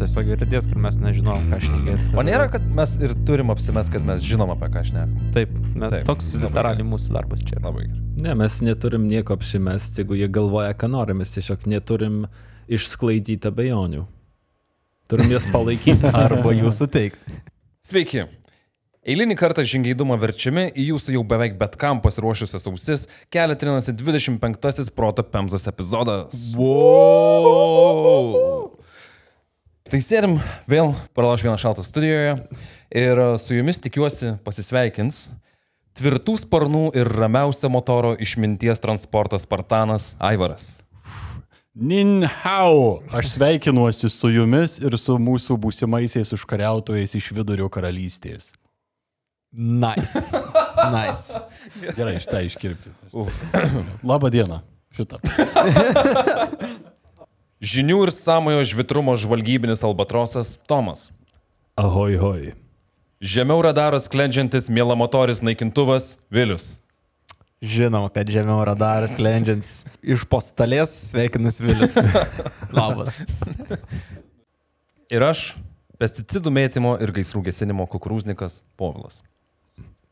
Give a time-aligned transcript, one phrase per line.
[0.00, 2.12] tiesiog ir dėti, kur mes nežinom, ką šnekėti.
[2.18, 5.12] O nėra, kad mes ir turim apsimest, kad mes žinom apie ką šnekam.
[5.36, 7.60] Taip, net Taip, toks literaliai mūsų darbas čia.
[7.60, 8.00] Labai gerai.
[8.24, 12.24] Ne, mes neturim nieko apsimesti, jeigu jie galvoja, ką nori, mes tiesiog neturim
[12.70, 14.04] išsklaidyti abejonių.
[15.10, 16.12] Turim jas palaikyti.
[16.24, 17.40] Arba jų suteikti.
[17.86, 18.26] Sveiki.
[19.00, 24.92] Eilinį kartą žingeidumą verčiami į jūsų jau beveik bet kam pasiruošusias ausis kelia trinasi 25-asis
[24.92, 26.36] proto Pemzos epizodas.
[26.52, 28.28] Wow.
[29.90, 30.36] Tai sėdim
[30.70, 32.36] vėl paralaš vieną šaltą studijoje
[32.94, 35.24] ir e, su jumis tikiuosi pasisveikins
[35.98, 40.76] tvirtų sparnų ir ramiausio motoro išminties transporto Spartanas Aivaras.
[41.74, 43.00] Nin hao.
[43.10, 48.52] Aš sveikinuosi su jumis ir su mūsų būsimaisiais užkariautojais iš vidurio karalystės.
[49.50, 50.38] Nice.
[50.94, 51.42] Nice.
[51.98, 52.94] Gerai, šitą iškirpti.
[53.10, 53.42] Uf.
[54.06, 54.62] Labą dieną.
[54.94, 55.18] Šitą.
[57.60, 61.10] Žinių ir samojo žvitrumo žvalgybinis albatrosas Tomas.
[61.76, 62.44] Ahoj, hoj.
[63.20, 66.78] Žemiau radaras sklendžiantis mielamotoris naikintuvas Vilius.
[67.60, 71.98] Žinoma, kad žemiau radaras klendžiantis iš postalės sveikinas Vilis.
[72.78, 73.20] Labas.
[75.12, 75.50] Ir aš,
[76.00, 79.20] pesticidų mėtymo ir gaisrų gesinimo kukurūznikas Povilas.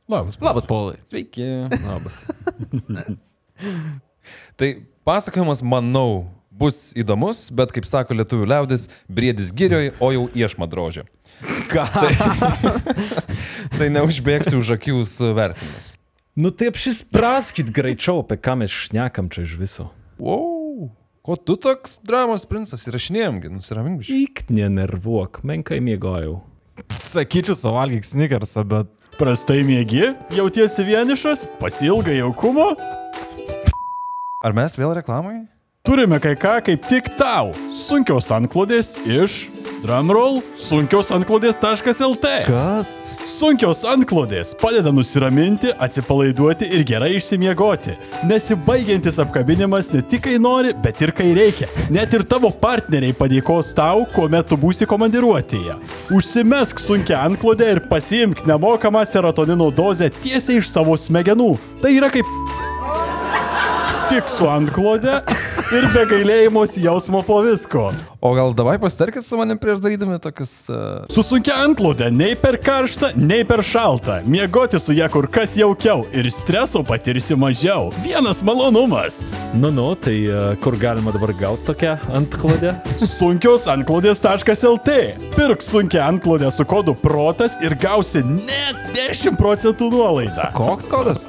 [0.04, 0.36] Labas.
[0.44, 1.00] Labas, Paulai.
[1.08, 1.48] Sveiki.
[1.80, 2.26] Labas.
[4.60, 4.74] Tai
[5.08, 6.28] pasakojimas, manau,
[6.58, 11.06] bus įdomus, bet kaip sako lietuvių liaudis, briedis girioj, o jau iešma drožė.
[11.70, 11.86] Ką?
[13.78, 15.92] Tai neužbėgsiu už akių su vertinimus.
[16.38, 19.88] Nu taip šis praskit greičiau, apie ką mes šnekam čia iš viso.
[20.22, 20.90] Wow.
[21.26, 24.06] Ko tu toks dramos princas įrašinėjomgi, nusiramink.
[24.06, 26.38] Įk nenervuok, menkai miegojau.
[27.02, 32.68] Sakyčiau, suvalgyk snickersą, bet Prastai mėgi, jautiesi vienišas, pasilgai jaukumo.
[34.46, 35.40] Ar mes vėl reklamai?
[35.86, 37.52] Turime kai ką kaip tik tau.
[37.72, 39.46] Sunkios antklodės iš
[39.80, 42.32] drumroll sunkios-antklodės.lt.
[42.48, 42.90] kas?
[43.38, 47.94] Sunkios antklodės padeda nusiraminti, atsipalaiduoti ir gerai išsimiegoti.
[48.28, 51.70] Nesibaigiantis apkabinimas ne tik kai nori, bet ir kai reikia.
[51.94, 55.78] Net ir tavo partneriai padėkos tau, kuomet tu būsi komandiruotėje.
[56.12, 61.54] Užsimesk sunkia antklodę ir pasiimk nemokamą serotonino dozę tiesiai iš savo smegenų.
[61.80, 62.26] Tai yra kaip
[64.08, 65.18] tik su antklode
[65.76, 67.90] ir be gailėjimos jausmo po visko.
[68.20, 70.50] O gal davai pasitarkit su manim prieš darydami tokius...
[70.68, 71.04] Uh...
[71.14, 74.16] Su sunkia antklode nei per karšta, nei per šalta.
[74.26, 77.92] Miegoti su ją kur kas jaukiau ir streso patirsi mažiau.
[78.02, 79.20] Vienas malonumas.
[79.54, 82.74] Nu, nu, tai uh, kur galima dabar gauti tokią antklodę?
[83.18, 84.98] Sunkios antklodės.lt.
[85.36, 90.50] Pirk sunkia antklodę su kodu protas ir gausi net 10 procentų nuolaidą.
[90.58, 91.22] Koks kodas?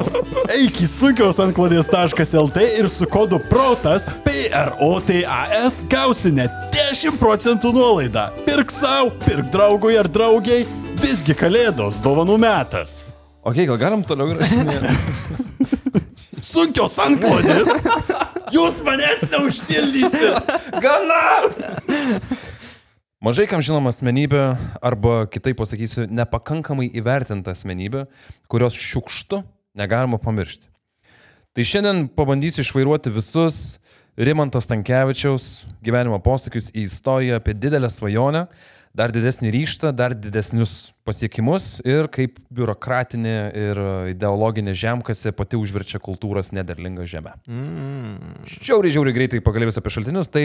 [0.58, 6.79] Eik į sunkios antklodės.lt ir su kodu protas PROTAS gausi net 10
[7.20, 8.30] procentų nuolaidą.
[8.46, 10.66] Pirk savo, pirk draugui ar draugiai.
[11.00, 13.04] Visgi kalėdos dovanų metas.
[13.44, 14.90] Ok, gal galim toliau įrašinėti?
[16.52, 17.70] Sunkios antklodės.
[18.56, 20.50] Jūs manęs neužtildysit.
[20.82, 21.22] Gana!
[23.20, 24.44] Mažai kam žinoma asmenybė,
[24.82, 28.06] arba kitaip pasakysiu, nepakankamai įvertinta asmenybė,
[28.52, 29.44] kurios šiukštu
[29.80, 30.70] negalima pamiršti.
[31.54, 33.80] Tai šiandien pabandysiu išvairuoti visus
[34.18, 35.50] Rimantos Tankievičiaus
[35.86, 38.48] gyvenimo posūkius į istoriją apie didelę svajonę,
[38.98, 43.82] dar didesnį ryštą, dar didesnius pasiekimus ir kaip biurokratinė ir
[44.14, 47.36] ideologinė žemkasė pati užverčia kultūros nederlingą žemę.
[47.48, 48.48] Mm.
[48.50, 50.32] Žiauriai, žiauriai greitai pagalbės apie šaltinius.
[50.34, 50.44] Tai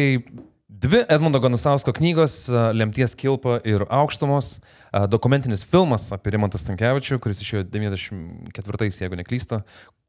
[0.85, 4.59] dvi Edmundo Ganusausko knygos a, Lemties kilpa ir aukštumos,
[4.93, 9.65] a, dokumentinis filmas apie Rimantą Stankievičių, kuris išėjo 94-ais, jeigu neklystu,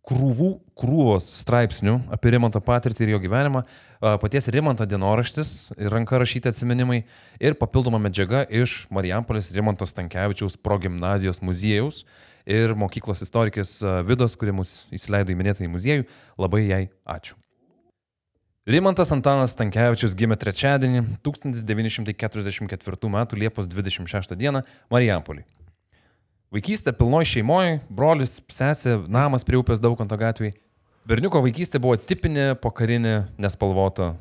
[0.06, 3.64] krūvų, krūvos straipsnių apie Rimantą patirtį ir jo gyvenimą,
[4.22, 7.02] paties Rimanto dienoraštis ir ranka rašyti atsiminimai
[7.42, 12.04] ir papildoma medžiaga iš Marijampolės Rimanto Stankievičiaus progymnazijos muziejaus
[12.46, 16.06] ir mokyklos istorikės Vidos, kurie mus įsileido į minėtąjį muziejų.
[16.38, 17.40] Labai jai ačiū.
[18.66, 23.20] Rimantas Antanas Tankievičius gimė trečiadienį 1944 m.
[23.38, 24.62] Liepos 26 d.
[24.90, 25.46] Marijampolį.
[26.54, 30.54] Vaikystė pilnoj šeimoje, brolis, sesė, namas prie upės Daukanto gatvėje.
[31.10, 34.14] Berniuko vaikystė buvo tipinė pokarinė nespalvota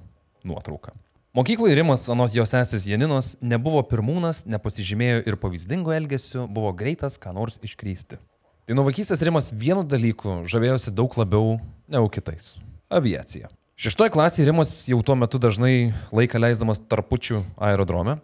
[0.44, 0.94] nuotrauka.
[1.36, 7.34] Mokykloje Rimas, anot jo sesės Janinos, nebuvo pirmūnas, nepasižymėjo ir pavyzdingo elgesiu, buvo greitas, ką
[7.36, 8.20] nors iškrysti.
[8.64, 11.58] Tai nuo vaikystės Rimas vienu dalyku žavėjosi daug labiau
[11.90, 12.54] negu kitais-
[12.98, 13.50] aviacija.
[13.76, 18.20] Šeštoje klasėje Rimas jau tuo metu dažnai laiką leisdamas tarpučių aerodrome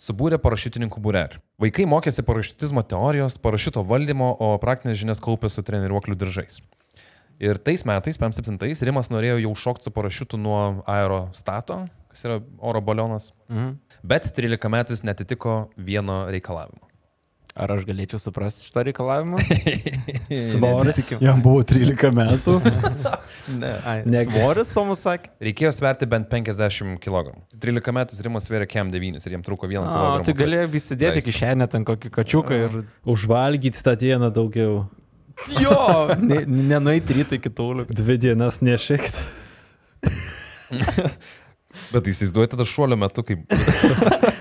[0.00, 1.40] subūrė parašytininkų būrelį.
[1.62, 6.60] Vaikai mokėsi parašytizmo teorijos, parašyto valdymo, o praktinės žinias kaupė su treniruoklių diržais.
[7.42, 10.60] Ir tais metais, 57-ais, Rimas norėjo jau šokti su parašiutu nuo
[10.90, 11.82] aerostato,
[12.12, 13.32] kas yra oro balionas.
[13.50, 13.74] Mhm.
[14.06, 16.93] Bet 13 metais netitiko vieno reikalavimo.
[17.54, 19.38] Ar aš galėčiau suprasti šitą reikalavimą?
[20.50, 21.12] Svoris.
[21.22, 22.56] Jam buvo 13 metų.
[23.44, 23.68] Ne.
[23.84, 24.32] Ai, Negi.
[24.32, 25.28] Svoris, Tomas sakė.
[25.44, 27.34] Reikėjo sverti bent 50 kg.
[27.60, 30.24] 13 metais Rimas svėrė kem 9 ir jiem trūko 1 O, kg.
[30.24, 31.28] tai galėjo įsidėti Leisti.
[31.30, 32.78] kišenę ten kokį kačiuką ir...
[33.14, 34.86] Užvalgyti tą dieną daugiau.
[35.60, 35.76] Jo!
[36.24, 37.84] ne- Nenueiti rytai iki toliau.
[37.90, 39.28] Dvi dienas nešikti.
[41.92, 43.44] Bet įsivaizduoju tada šuolio metu, kaip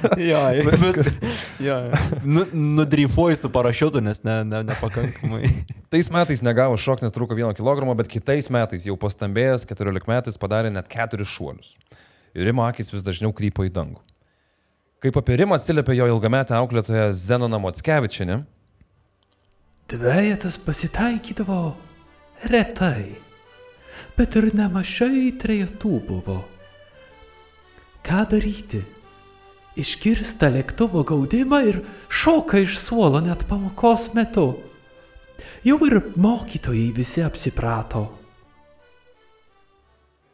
[0.29, 1.19] Jo, viskas.
[1.63, 1.77] Jo.
[2.23, 5.49] Nu, nudryfuoju su parašiutu, nes ne, ne, nepakankamai.
[5.93, 10.39] tais metais negavo šok, nes trūko 1 kg, bet kitais metais jau pastambėjęs 14 metais
[10.41, 11.75] padarė net 4 šuolius.
[12.33, 14.01] Ir Rimo akis vis dažniau krypo į dangų.
[15.03, 18.43] Kaip apie Rimą atsiliepė jo ilgametė auklėtoja Zenona Motskevičinė,
[19.91, 21.75] Dvejetas pasitaikydavo
[22.49, 23.11] retai,
[24.15, 26.37] bet ir nemažai trejetų buvo.
[28.03, 28.79] Ką daryti?
[29.73, 31.79] Išgirsta lėktuvo gaudimą ir
[32.13, 34.51] šoka iš suolo net pamokos metu.
[35.65, 38.05] Jau ir mokytojai visi apsiprato.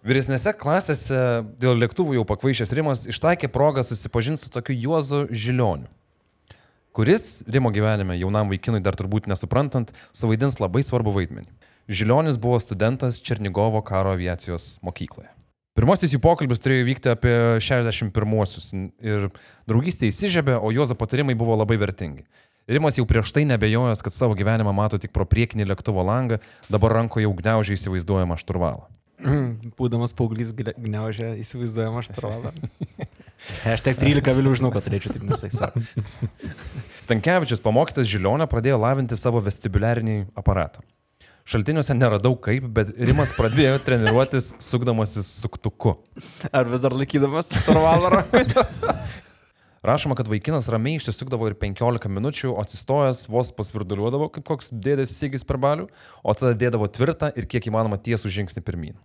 [0.03, 1.21] Vyresnėse klasėse
[1.59, 5.87] dėl lėktuvų jau pakvaišęs Rimas ištaikė progą susipažinti su tokiu Juozu Žilioniu,
[6.95, 11.51] kuris Rimo gyvenime jaunam vaikinui dar turbūt nesuprantant suvaidins labai svarbu vaidmenį.
[11.89, 15.38] Žilionis buvo studentas Černigovo karo aviacijos mokykloje.
[15.79, 17.33] Pirmasis jų pokalbis turėjo vykti apie
[17.63, 19.29] 61-uosius ir
[19.69, 22.25] draugystė įsižiebė, o Juozo patarimai buvo labai vertingi.
[22.69, 26.97] Rimas jau prieš tai nebejojęs, kad savo gyvenimą mato tik pro priekinį lėktuvo langą, dabar
[26.99, 28.89] rankoje jau gniaužiai įsivaizduojamą šturvalą.
[29.79, 32.51] Būdamas paauglys gle- gniaužė įsivaizduojamą štarvalą.
[33.63, 35.95] Hashtag 13 vėliau žinau, kad turėčiau taip nesakyti.
[36.99, 40.83] Stankievičius pamokytas Žilionio pradėjo lavinti savo vestibuliarinį aparatą.
[41.49, 45.95] Šaltiniuose neradau kaip, bet Rimas pradėjo treniruotis sukdamasis suktuku.
[46.53, 48.67] Ar vis dar laikydamas štarvalą rankoje?
[49.89, 55.47] Rašoma, kad vaikinas ramiai išsisukdavo ir 15 minučių, atsistojęs vos pasvirduliuodavo kaip koks dėdės Sigis
[55.47, 55.87] per balių,
[56.21, 58.99] o tada dėdavo tvirtą ir kiek įmanoma tiesų žingsnį pirmin.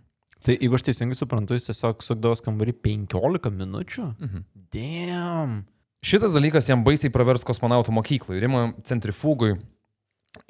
[0.45, 4.11] Tai jeigu aš teisingai suprantu, jis tiesiog sukdavo skambarį 15 minučių?
[4.19, 4.49] Mhm.
[4.75, 5.63] Damn.
[6.05, 8.37] Šitas dalykas jam baisiai pravers kosmonautų mokyklai.
[8.43, 9.55] Rimo centrifugui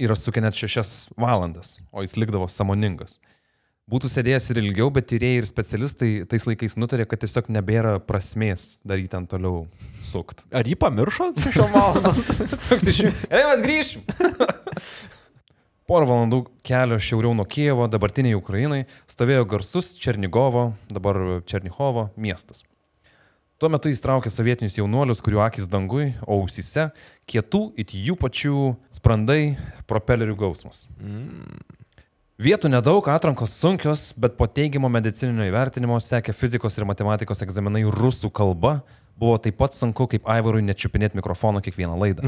[0.02, 3.20] yra sukę net 6 valandas, o jis likdavo samoningas.
[3.86, 8.80] Būtų sėdėjęs ir ilgiau, bet tyrėjai ir specialistai tais laikais nutarė, kad tiesiog nebėra prasmės
[8.82, 9.68] daryti ten toliau
[10.08, 10.42] sukt.
[10.50, 12.16] Ar jį pamiršo šio valandą?
[12.66, 13.12] Toks iš jų.
[13.30, 14.08] Gerai, mes grįšim.
[15.86, 22.66] Porą valandų kelio šiauriau nuo Kievo, dabartiniai Ukrainai, stovėjo garsus Černigovo, dabar Černihovo miestas.
[23.56, 26.90] Tuo metu jis traukė sovietinius jaunuolius, kurių akis dangui, o ausise
[27.32, 29.56] kietų it jų pačių sprandai
[29.88, 30.82] propelerių gausmas.
[32.36, 38.28] Vietų nedaug, atrankos sunkios, bet po teigiamo medicininio įvertinimo sekė fizikos ir matematikos egzaminai rusų
[38.36, 38.82] kalba.
[39.16, 42.28] Buvo taip pat sunku, kaip Aivarui nečiupinėti mikrofono kiekvieną laidą.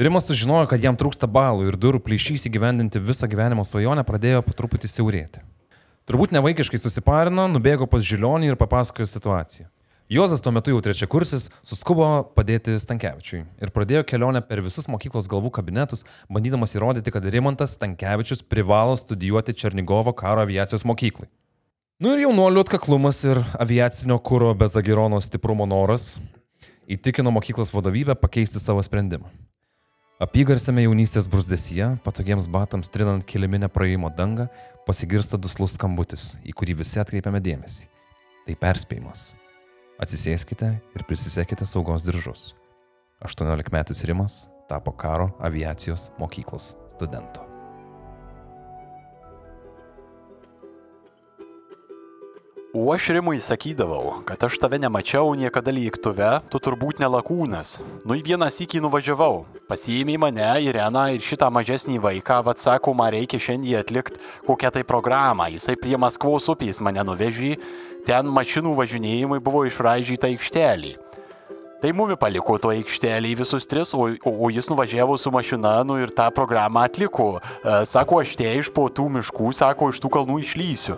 [0.00, 4.56] Rimas sužinojo, kad jam trūksta balų ir durų plyšys įgyvendinti visą gyvenimo svajonę pradėjo po
[4.56, 5.44] truputį siaurėti.
[6.06, 9.66] Turbūt nevaikiškai susiparino, nubėgo pas Žilionį ir papasakojo situaciją.
[10.06, 15.26] Juozas tuo metu jau trečia kursis, suskubo padėti Stankievičiui ir pradėjo kelionę per visus mokyklos
[15.26, 21.26] galvų kabinetus, bandydamas įrodyti, kad Rimantas Stankievičius privalo studijuoti Černigovo karo aviacijos mokyklai.
[21.98, 26.20] Nu ir jaunuolių atkaklumas ir aviacinio kūro be Zagirono stiprumo noras
[26.86, 29.26] įtikino mokyklos vadovybę pakeisti savo sprendimą.
[30.22, 34.46] Apygarsame jaunystės brusdesyje, patogiems batams trinant kiliminę praėjimo dangą,
[34.86, 37.88] pasigirsta duslus skambutis, į kurį visi atkreipiame dėmesį.
[38.46, 39.32] Tai perspėjimas.
[40.02, 42.52] Atsisėskite ir prisisekite saugos diržus.
[43.24, 47.55] 18 metais Rimas tapo karo aviacijos mokyklos studentu.
[52.74, 57.76] O aš Rimui sakydavau, kad aš tave nemačiau niekada lėktuve, tu turbūt nelakūnas.
[58.02, 63.14] Nu į vieną sykį nuvažiavau, pasiėmė mane, Ireną ir šitą mažesnį vaiką, vad sako, man
[63.14, 64.18] reikia šiandien atlikti
[64.48, 65.46] kokią tai programą.
[65.54, 67.54] Jisai prie Maskvos upės mane nuvežė,
[68.08, 70.96] ten mašinų važinėjimai buvo išraižyta aikštelė.
[71.76, 75.98] Tai mumi paliko to aikštelį visus tris, o, o, o jis nuvažiavo su mašina nu,
[76.00, 77.36] ir tą programą atliko.
[77.36, 80.96] E, sako, aš te iš po tų miškų, sako, iš tų kalnų išlysiu.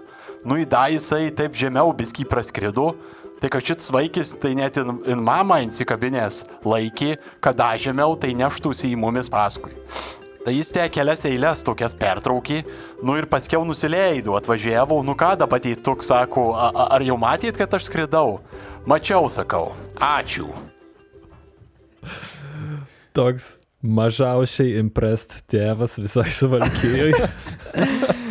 [0.49, 2.95] Nu į da jisai taip žemiau biskį praskrido,
[3.43, 8.33] tai kad šits vaikis tai net in, in mama insikabinės laikė, kad da žemiau tai
[8.39, 9.75] neštųsi į mumis paskui.
[10.47, 12.63] Tai jis te kelias eilės tokias pertraukė,
[13.05, 17.19] nu ir paskiau nusileido, atvažiavo, nu ką dabar tai tuk sako, "A- a- ar jau
[17.21, 18.41] matėt, kad aš skridau?
[18.87, 20.49] Mačiau, sakau, ačiū.
[23.13, 27.13] Toks mažiausiai imprest tėvas visai suvalkėjai.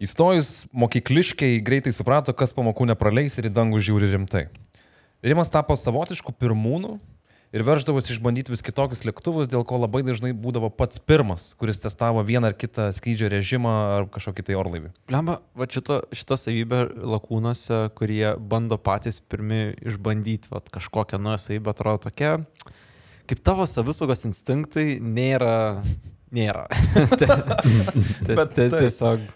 [0.00, 4.46] Įstojus mokykliškai greitai suprato, kas pamokų nepraleis ir į dangų žiūri rimtai.
[5.20, 6.94] Rimas tapo savotišku pirmūnu
[7.52, 12.22] ir verždavosi išbandyti vis kitokius lėktuvus, dėl ko labai dažnai būdavo pats pirmas, kuris testavo
[12.24, 14.94] vieną ar kitą skrydžio režimą ar kažkokį tai orlaivį.
[15.12, 16.80] Lemba, va šita, šita savybė
[17.16, 22.38] lakūnuose, kurie bando patys pirmi išbandyti va, kažkokią naują savybę, atrodo tokia,
[23.28, 25.84] kaip tavo savisaugos instinktai nėra.
[26.32, 26.68] Nėra.
[28.38, 29.28] Bet tiesiog.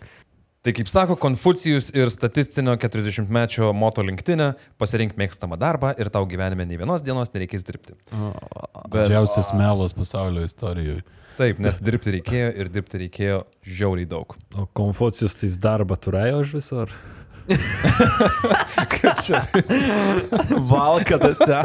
[0.65, 6.65] Tai kaip sako Konfucijus ir statistinio 40-mečio moto linktinė, pasirink mėgstamą darbą ir tau gyvenime
[6.65, 7.93] nei vienos dienos nereikės dirbti.
[8.89, 11.03] Bet Didžiausias melas pasaulio istorijoje.
[11.37, 14.33] taip, nes dirbti reikėjo ir dirbti reikėjo žiauriai daug.
[14.57, 16.95] O Konfucijus tai darbą turėjo už visur?
[20.73, 21.61] Valkatose.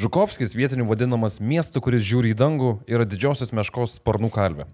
[0.00, 4.64] Žukovskis vietinių vadinamas miestu, kuris žiūri į dangų, yra didžiosios meškos sparnų kalvė.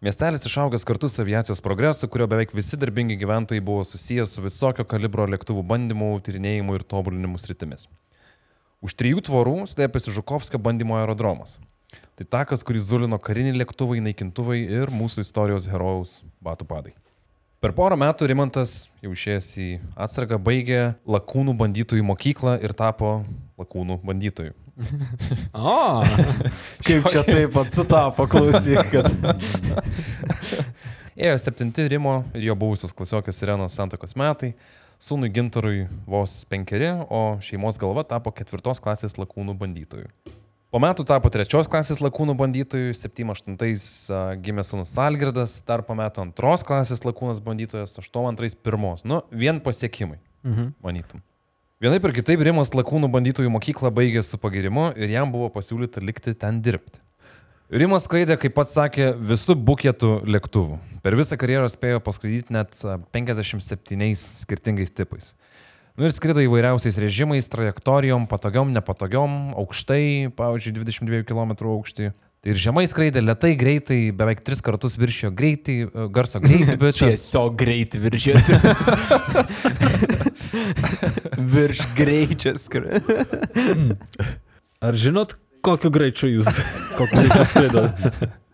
[0.00, 4.84] Miestelis išaugęs kartu su aviacijos progresu, kurio beveik visi darbingi gyventojai buvo susijęs su visokio
[4.86, 7.88] kalibro lėktuvų bandymų, tyrinėjimų ir tobulinimų sritimis.
[8.78, 11.56] Už trijų tvorų slėpėsi Žukovskio bandymo aerodromas.
[12.14, 16.94] Tai takas, kurį zulino kariniai lėktuvai, naikintuvai ir mūsų istorijos herojaus batų padai.
[17.58, 19.64] Per porą metų Rimantas, jau išėjęs į
[19.98, 23.24] atsargą, baigė lakūnų bandytojų mokyklą ir tapo
[23.58, 24.54] lakūnų bandytojų.
[25.58, 25.74] O,
[26.86, 29.10] kaip čia taip pat sutapo, klausyk, kad.
[31.18, 34.52] Ėjo septinti Rimo ir jo buvusios klasiokės Irenos santakos metai,
[35.02, 40.06] sūnui Gintarui vos penkeri, o šeimos galva tapo ketvirtos klasės lakūnų bandytojų.
[40.68, 43.54] Po metų tapo trečios klasės lakūnų bandytojų, 7-8
[44.44, 49.04] gimė sūnus Salgirdas, dar po metų antros klasės lakūnas bandytojas, 8-2 pirmos.
[49.08, 50.74] Nu, vien pasiekimai, Mhm.
[50.84, 51.22] manytum.
[51.80, 56.34] Vienaip ir kitaip Rimas lakūnų bandytojų mokyklą baigė su pagirimu ir jam buvo pasiūlyta likti
[56.34, 56.98] ten dirbti.
[57.70, 60.78] Rimas skraidė, kaip pats sakė, visų buketų lėktuvų.
[61.02, 65.34] Per visą karjerą spėjo paskraidyti net a, 57 skirtingais tipais.
[65.98, 72.12] Nu ir skrido įvairiausiais režimais, trajektorijom, patogiom, nepatogiom, aukštai, pavyzdžiui, 22 km aukštį.
[72.38, 77.00] Tai ir žemai skraidė, lietai, greitai, beveik tris kartus viršijo greitį, e, garso greitį, bet
[77.00, 77.10] čia...
[77.10, 78.60] Tiesiog greit viršėti.
[81.58, 83.02] Virš greičio skrai.
[84.78, 85.34] Ar žinot,
[85.66, 86.62] kokiu greičiu jūs,
[86.94, 87.90] kokiu greičiu skraidot?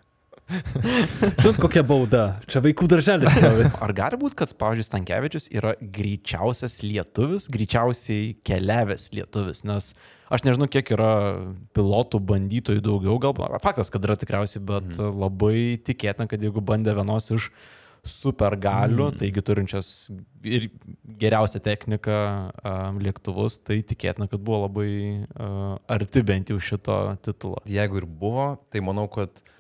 [0.49, 2.25] Žinot, kokia bauda?
[2.51, 3.37] Čia vaikų darželis.
[3.85, 9.93] Ar gali būti, kad, pavyzdžiui, Stankievičius yra greičiausias lietuvis, greičiausiai keliavęs lietuvis, nes
[10.35, 11.15] aš nežinau, kiek yra
[11.77, 13.57] pilotų bandytojų daugiau, galbūt.
[13.65, 15.17] Faktas, kad yra tikriausiai, bet mm.
[15.25, 17.49] labai tikėtina, kad jeigu bandė vienos iš
[18.05, 19.19] supergalių, mm.
[19.23, 19.89] taigi turinčias
[20.45, 20.69] ir
[21.23, 22.17] geriausią techniką
[22.53, 24.91] um, lėktuvus, tai tikėtina, kad buvo labai
[25.25, 27.63] uh, arti bent jau šito titulo.
[27.65, 29.54] Jeigu ir buvo, tai manau, kad e,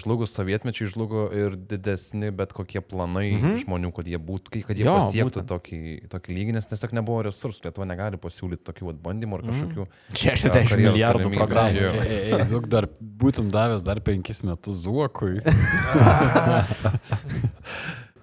[0.00, 3.44] žlugus sovietmečiai žlugo ir didesni bet kokie planai Mhm.
[3.46, 3.56] mhm.
[3.64, 5.48] žmonių, kad jie, būt, kad jie Jo, pasiektų būtent.
[5.52, 5.80] tokį,
[6.12, 7.64] tokį lygį, nes tiesiog nebuvo resursų.
[7.68, 9.50] Lietuva negali pasiūlyti tokių vat bandymų ar Mhm.
[9.52, 9.86] kažkokių.
[10.14, 11.80] 60 karjeros milijardų programų.
[11.82, 11.92] Jo.
[12.02, 15.40] Ei, ei, duok dar būtum davęs dar penkis metus zuokui.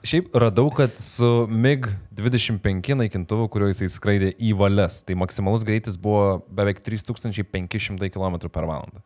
[0.05, 6.43] Šiaip radau, kad su MiG-25 naikintuvu, kuriuo jisai skraidė į valias, tai maksimalus greitis buvo
[6.53, 9.01] beveik 3500 km per valandą.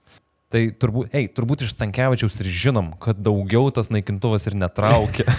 [0.49, 5.27] Tai turbūt, ei, turbūt iš Stankievičiaus ir žinom, kad daugiau tas naikintuvas ir netraukia.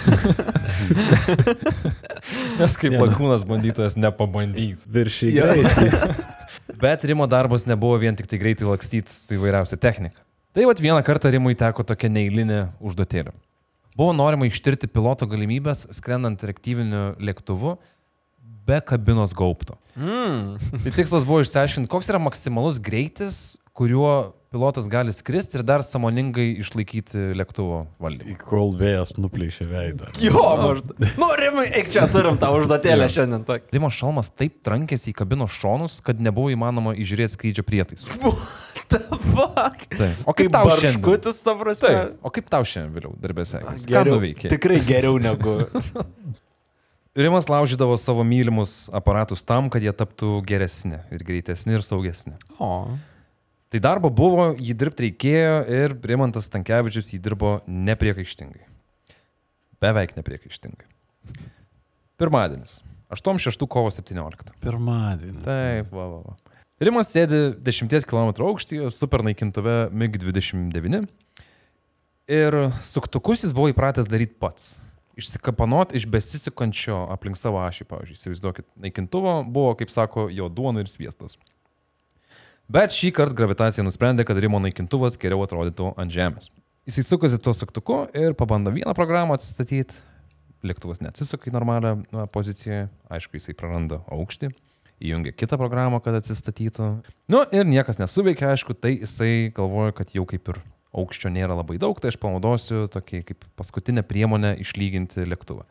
[2.61, 4.85] Nes kaip lakūnas bandytojas nepabandys.
[4.87, 5.91] Greitį.
[6.81, 10.23] Bet Rimo darbas nebuvo vien tik tai greitai lakstyti su įvairiausia technika.
[10.55, 13.35] Tai vat vieną kartą Rimui teko tokia neįlinė užduotėlė.
[13.99, 17.75] Buvo norima ištirti piloto galimybės skrendant reaktyviniu lėktuvu
[18.67, 19.75] be kabinos gaubto.
[19.99, 20.55] Mm.
[20.85, 26.49] Tai tikslas buvo išsiaiškinti, koks yra maksimalus greitis, kuriuo pilotas gali skristi ir dar samoningai
[26.59, 28.35] išlaikyti lėktuvo valdymą.
[28.43, 30.09] Kol vėjas nuplėšė veidą.
[30.19, 30.99] Jo, maždaug.
[31.21, 33.45] Nu, Rimai, eik čia turim tą užduotėlę šiandien.
[33.47, 33.69] Tak.
[33.71, 38.11] Rimo šalmas taip trankėsi į kabinos šonus, kad nebuvo įmanoma įžiūrėti skrydžio prietaisų.
[38.91, 40.97] O Kaip tau šiandien?
[40.99, 41.87] barškutis, ta prasme.
[41.87, 42.15] Taip.
[42.27, 43.85] O kaip tau šiandien vėliau darbė sekėsi?
[43.87, 44.49] Ką Geriau, nuveikė?
[44.51, 45.53] tikrai geriau negu.
[47.23, 52.35] Rimas laužydavo savo mylimus aparatus tam, kad jie taptų geresni ir greitesni ir saugesni.
[52.59, 52.89] O.
[53.71, 58.65] Tai darbo buvo, jį dirbti reikėjo ir Rimantas Tankievičius jį dirbo nepriekaištingai.
[59.81, 60.89] Beveik nepriekaištingai.
[62.19, 62.81] Pirmadienis.
[63.11, 64.51] 8-6 kovo 17.
[64.63, 65.43] Pirmadienis.
[65.45, 66.57] Taip, va, va, va.
[66.81, 71.05] Rimas sėdi 10 km aukštyje, super naikintuve MiG-29
[72.31, 74.73] ir suktukus jis buvo įpratęs daryti pats.
[75.19, 80.89] Išsikapanot iš besisikančio aplink savo ašį, pavyzdžiui, įsivaizduokit, naikintuvo buvo, kaip sako, jo duona ir
[80.89, 81.37] sviestas.
[82.71, 86.47] Bet šį kartą gravitacija nusprendė, kad Rimo naikintuvas geriau atrodytų ant Žemės.
[86.87, 89.97] Jis įsukosi tuo suktuku ir pabando vieną programą atsistatyti,
[90.63, 91.91] lėktuvas neatsisuka į normalią
[92.31, 94.53] poziciją, aišku, jisai praranda aukštį,
[95.03, 96.87] įjungia kitą programą, kad atsistatytų.
[97.33, 100.61] Nu ir niekas nesuveikia, aišku, tai jisai galvoja, kad jau kaip ir
[100.95, 105.67] aukščio nėra labai daug, tai aš panaudosiu tokį kaip paskutinę priemonę išlyginti lėktuvą.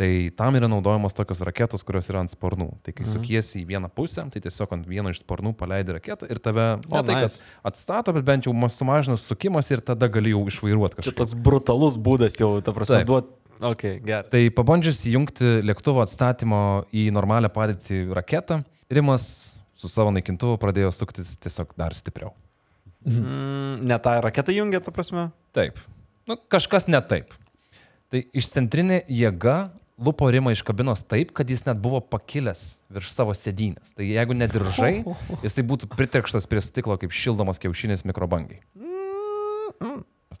[0.00, 2.70] Tai tam yra naudojamos tokios raketos, kurios yra ant sparnų.
[2.80, 3.10] Tai kai mhm.
[3.12, 6.94] sukiesi į vieną pusę, tai tiesiog ant vieno iš sparnų paleidi raketą ir tave O,
[6.94, 7.44] ne tai, nice.
[7.68, 11.18] atstato, bet bent jau sumažinas sukimas ir tada gali jau išvairuoti Čia kažką.
[11.20, 13.10] toks brutalus būdas jau, ta prasme, Taip.
[13.12, 13.28] duot.
[13.60, 14.24] Ok, gerai.
[14.32, 21.36] Tai pabandžius įjungti lėktuvo atstatymo į normalią padėtį raketą, Rimas su savo naikintuvu pradėjo suktis
[21.38, 22.32] tiesiog dar stipriau.
[23.06, 25.28] Mm, ne tą raketą jungia, ta prasme.
[25.56, 25.78] Taip.
[26.28, 27.36] Nu, kažkas ne taip.
[28.10, 33.34] Tai išcentrinė jėga lupo Rimą iš kabinos taip, kad jis net buvo pakilęs virš savo
[33.36, 33.94] sėdynės.
[33.96, 34.94] Tai jeigu nediržai,
[35.44, 38.64] jisai būtų pritekštas prie stiklo kaip šildomas kiaušinis mikrobangiai.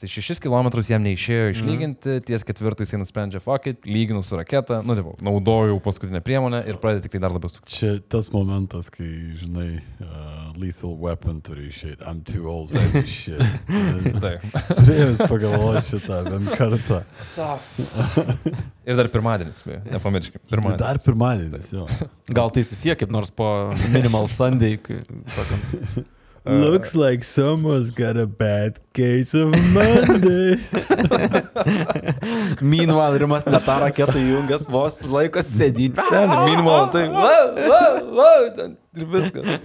[0.00, 4.78] Tai 6 km jam neišėjo išlyginti, ties ketvirtais jis nusprendžia fuck it, lyginu su raketa,
[4.80, 7.74] nu, tipo, naudojau paskutinę priemonę ir pradėjo tik tai dar labiau sukti.
[7.74, 12.00] Čia tas momentas, kai, žinai, uh, lethal weapon turi išeiti.
[12.00, 13.44] I'm too old for this shit.
[14.24, 14.46] Taip.
[14.70, 17.02] Turėjus pagalvoti šitą bent kartą.
[18.88, 20.46] Ir dar pirmadienis, nepamirškime.
[20.48, 20.80] Pirmadienis.
[20.80, 21.84] Dar pirmadienis, jo.
[22.32, 23.50] Gal tai susiję kaip nors po
[23.92, 24.80] Minimal Sunday.
[24.80, 25.04] kai-.
[26.44, 30.56] Looks like someone's got a bad case of Monday.
[32.62, 36.00] Meanwhile, Rimas net tą raketą įjungęs, vos laikas sėdinti.
[36.00, 37.10] Minimal, tai.
[37.12, 38.48] Wow, wow, wow,
[38.96, 39.60] ir viskas.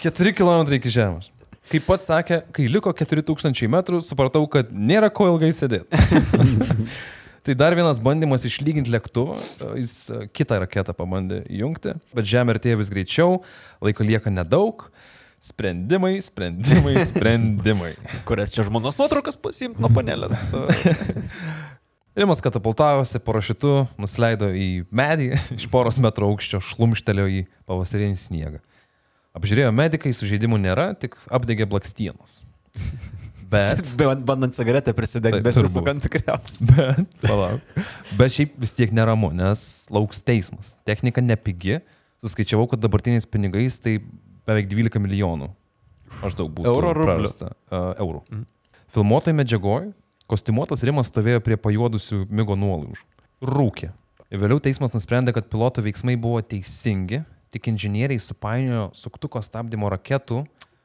[0.00, 1.28] 4 km iki žemės.
[1.68, 5.92] Kaip pats sakė, kai liko 4000 metrų, supratau, kad nėra ko ilgai sėdėti.
[7.44, 9.36] tai dar vienas bandymas išlyginti lėktuvą.
[9.76, 13.42] Jis e, kitą raketą pabandė įjungti, bet žemė artėja vis greičiau,
[13.84, 14.88] laiko lieka nedaug.
[15.40, 17.92] Sprendimai, sprendimai, sprendimai.
[18.26, 20.50] Kurias čia žmonos nuotraukas pasimti nuo panelės.
[22.18, 28.58] Rimas katapultavosi parašiutu, nusileido į medį, iš poros metrų aukščio šlumštelėjo į pavasarinį sniegą.
[29.38, 32.40] Apžiūrėjo medikai, sužeidimų nėra, tik apdegė blakstienos.
[33.48, 36.74] Bet, Bet bandant cigaretę prisidegti, Taip, besisukant tikriausiai.
[36.98, 37.78] bet, palauk.
[38.18, 40.74] Bet šiaip vis tiek neramu, nes lauks teismas.
[40.84, 41.78] Technika nepigi.
[42.20, 43.94] Suskaičiavau, kad dabartiniais pinigais tai
[44.48, 45.50] beveik 12 milijonų.
[46.22, 46.68] Maždaug būtų.
[46.70, 47.32] Euro rublių?
[47.38, 48.22] Uh, eurų.
[48.32, 48.44] Mm.
[48.96, 49.90] Filmuotojai medžiagoje,
[50.30, 53.04] kostiumuotas Rimas stovėjo prie pajuodusių mygo nuolaužų.
[53.44, 53.90] Rūkė.
[54.28, 60.42] Ir vėliau teismas nusprendė, kad piloto veiksmai buvo teisingi, tik inžinieriai supainiojo suktuko stabdymo raketų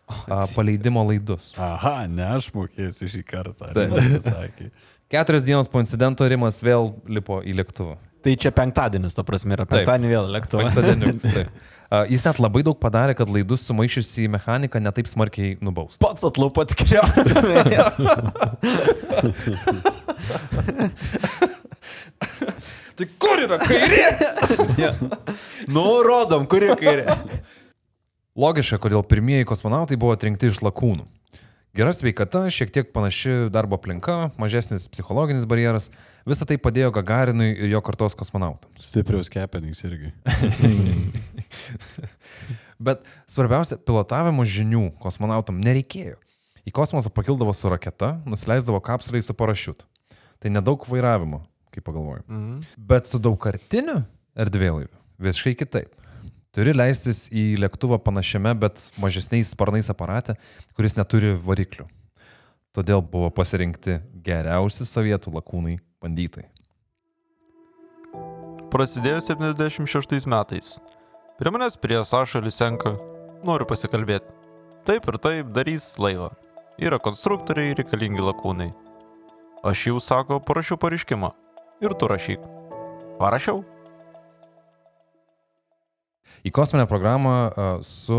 [0.08, 1.52] a, paleidimo laidus.
[1.60, 3.72] Aha, ne aš mokėsiu šį kartą.
[3.76, 3.98] Taip.
[3.98, 4.16] Taip.
[4.28, 4.70] Sakė.
[5.12, 7.98] Keturias dienos po incidento Rimas vėl lipo į lėktuvą.
[8.24, 10.72] Tai čia penktadienis, ta prasme, yra penktadienį vėl lėktuvas.
[10.72, 11.48] Penktadieniuks, taip.
[11.94, 16.00] A, Jis net labai daug padarė, kad laidus sumaišiusi į mechaniką netaip smarkiai nubaustų.
[16.02, 17.36] Pats atlupo tikriausiai.
[22.98, 24.04] Tai kur yra kairė?
[25.74, 27.18] nu, rodom, kuri kairė.
[28.38, 31.06] Logiška, kodėl pirmieji kosmonautai buvo atrinkti iš lakūnų.
[31.74, 35.90] Gera sveikata, šiek tiek panaši darbo aplinka, mažesnis psichologinis barjeras-
[36.28, 38.84] visą tai padėjo Gagarinui ir jo kartos kosmonautams.
[38.90, 40.14] Stipriaus kepenys irgi.
[42.84, 46.18] Bet svarbiausia, pilotavimo žinių kosmonautam nereikėjo.
[46.64, 49.88] Į kosmosą pakildavo su raketa, nusileisdavo kapsuliai su parašiutu.
[50.44, 51.44] Tai nedaug vairavimo,
[51.76, 52.26] kaip pagalvoju.
[52.28, 52.60] Mhm.
[52.90, 54.02] Bet su daugkartiniu
[54.36, 55.92] erdvėlaiviu visiškai kitaip.
[56.54, 60.36] Turi leistis į lėktuvą panašiame, bet mažesniais sparnais aparate,
[60.78, 61.88] kuris neturi variklių.
[62.74, 66.48] Todėl buvo pasirinkti geriausi sovietų lakūnai bandytai.
[68.74, 70.80] Prasidėjo 76 metais.
[71.38, 72.96] Prie manęs prie Saša Lisenka.
[73.46, 74.34] Noriu pasikalbėti.
[74.90, 76.32] Taip ir taip darys laivą.
[76.82, 78.72] Yra konstruktoriai reikalingi lakūnai.
[79.62, 81.30] Aš jau sako, parašiau pareiškimą.
[81.86, 82.42] Ir tu rašyk.
[83.22, 83.62] Parašiau.
[86.42, 87.38] Į kosminę programą
[87.86, 88.18] su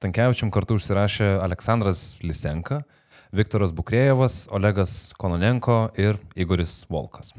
[0.00, 2.80] Stankievičiam kartu užsirašė Aleksandras Lisenka,
[3.34, 7.32] Viktoras Bukrėjevas, Olegas Kononenko ir Igoris Volkas.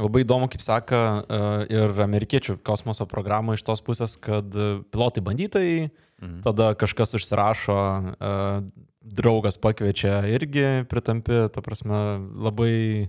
[0.00, 1.40] Labai įdomu, kaip sako e,
[1.74, 6.42] ir amerikiečių kosmoso programą iš tos pusės, kad e, pilotai bandytojai, Mhm.
[6.44, 7.76] tada kažkas užsirašo,
[8.20, 8.62] e,
[9.00, 11.96] draugas pakviečia irgi pritampi, ta prasme,
[12.36, 13.08] labai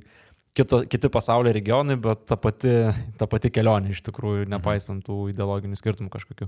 [0.56, 2.72] kito, kiti pasaulio regionai, bet ta pati,
[3.20, 6.48] ta pati kelionė iš tikrųjų, nepaisant tų ideologinių skirtumų kažkokių.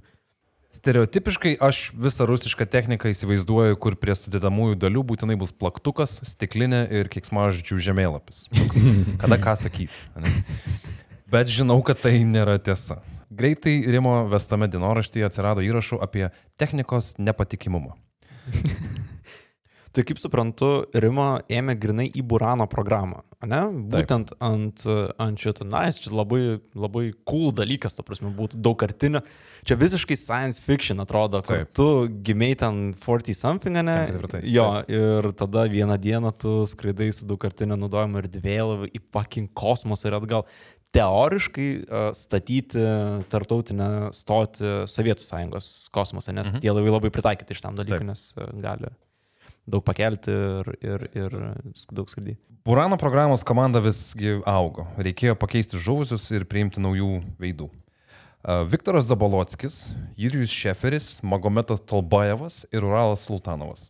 [0.74, 7.12] Stereotipiškai aš visą rusišką techniką įsivaizduoju, kur prie sudėdamųjų dalių būtinai bus plaktukas, stiklinė ir
[7.14, 8.48] kiksmažodžių žemėlapis.
[8.50, 8.82] Toks,
[9.22, 9.94] kada ką sakyti.
[10.18, 10.34] ane?
[11.30, 13.04] Bet žinau, kad tai nėra tiesa.
[13.34, 17.94] Greitai Rimo vestame dienoraštyje atsirado įrašų apie technikos nepatikimumą.
[19.94, 23.60] Tai kaip suprantu, Rima ėmė grinai į Burano programą, ne?
[23.94, 24.86] Būtent ant,
[25.22, 26.40] ant šito, na, jis čia labai,
[26.74, 29.22] labai cool dalykas, ta prasme, būtų daug kartinio.
[29.70, 31.76] Čia visiškai science fiction atrodo, kad Taip.
[31.78, 31.86] tu
[32.26, 34.00] gimiai ten 40 something, ne?
[34.10, 39.04] 54, Jo, ir tada vieną dieną tu skraidai su daug kartinio naudojimu ir dvėlų į
[39.14, 40.50] fucking kosmosą ir atgal.
[40.94, 41.70] Teoriškai
[42.18, 42.82] statyti
[43.30, 46.66] tarptautinę stotį Sovietų sąjungos kosmose, nes mhm.
[46.66, 48.10] tie laivai labai pritaikyti šitam dalykui, Taip.
[48.10, 48.94] nes gali
[49.70, 51.38] daug pakelti ir, ir, ir
[51.92, 52.42] daug skraidyti.
[52.64, 54.86] Burano programos komanda visgi augo.
[54.96, 57.68] Reikėjo pakeisti žuvusius ir priimti naujų veidų.
[58.72, 59.86] Viktoras Zabolotskis,
[60.20, 63.88] Jurijus Šeferis, Magometas Tolbajevas ir Uralas Sultanovas.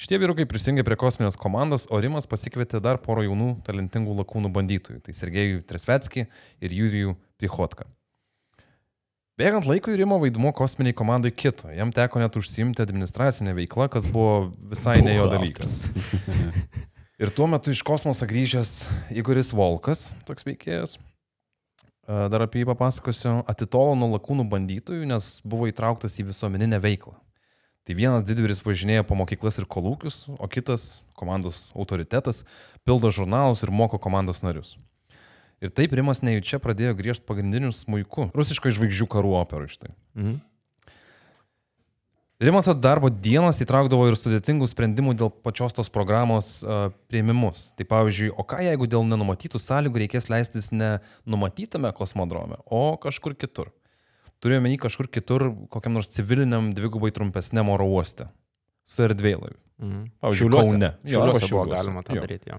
[0.00, 5.02] Šitie vyrukai prisijungė prie kosminės komandos, o Rimas pasikvietė dar porą jaunų talentingų lakūnų bandytojų-
[5.04, 6.24] tai Sergejų Tresvetskį
[6.60, 7.84] ir Jurijų Prichotką.
[9.42, 11.66] Bėgant laikui Rimo vaidmuo kosminiai komandai kito.
[11.74, 15.80] Jam teko net užsiimti administracinę veiklą, kas buvo visai ne jo dalykas.
[17.22, 18.74] Ir tuo metu iš kosmoso grįžęs
[19.18, 20.94] Igoris Volkas, toks veikėjas,
[22.06, 27.16] a, dar apie jį papasakosiu, atitolo nuo lakūnų bandytojų, nes buvo įtrauktas į visuomeninę veiklą.
[27.82, 32.44] Tai vienas didvyris važinėja po mokyklas ir kolūkius, o kitas, komandos autoritetas,
[32.86, 34.76] pildo žurnalus ir moko komandos narius.
[35.62, 39.92] Ir taip Rimas nejučia pradėjo griežti pagrindinius smūjų, rusiško žvaigždžių karų operų iš tai.
[40.18, 40.40] Mhm.
[42.42, 47.68] Rimanto darbo dienas įtraukdavo ir sudėtingų sprendimų dėl pačios tos programos uh, prieimimus.
[47.78, 53.36] Tai pavyzdžiui, o ką jeigu dėl nenumatytų sąlygų reikės leistis ne numatytame kosmodrome, o kažkur
[53.38, 53.70] kitur?
[54.42, 58.26] Turėjome į kažkur kitur, kokiam nors civiliniam dvigubai trumpesniam oro uoste.
[58.90, 59.60] Su erdvėlaiviu.
[59.78, 60.02] Mhm.
[60.18, 60.74] Pavyzdžiui, Šiauliuose.
[60.74, 60.90] Kaune.
[61.06, 62.26] Jo, Šiauliuose buvo galima tą Jo.
[62.26, 62.50] daryti.
[62.50, 62.58] Jo.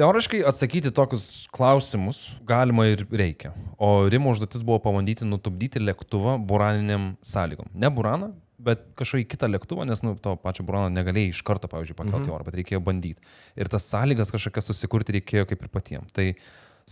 [0.00, 3.50] Teoriškai atsakyti tokius klausimus galima ir reikia.
[3.76, 7.68] O Rimo užduotis buvo pabandyti nutupdyti lėktuvą buraniniam sąlygom.
[7.76, 11.98] Ne buraną, bet kažkokį kitą lėktuvą, nes nu, to pačio burano negalėjai iš karto, pavyzdžiui,
[11.98, 12.32] pakelti mhm.
[12.38, 13.20] orą, bet reikėjo bandyti.
[13.60, 16.16] Ir tas sąlygas kažkokias susikurti reikėjo kaip ir patiems.
[16.16, 16.30] Tai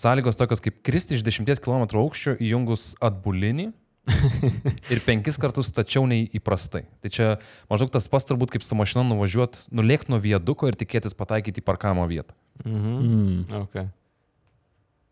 [0.05, 3.71] sąlygos tokios kaip kristi iš 10 km aukščio įjungus atbulinį.
[4.93, 6.85] ir penkis kartus stačiau nei įprastai.
[7.03, 7.29] Tai čia
[7.71, 11.67] maždaug tas pats turbūt kaip su mašina nuvažiuoti, nulėkti nuo vieduko ir tikėtis pataikyti į
[11.67, 12.37] parkavimo vietą.
[12.65, 12.95] Mhm.
[13.01, 13.65] Mm.
[13.67, 13.89] Okay.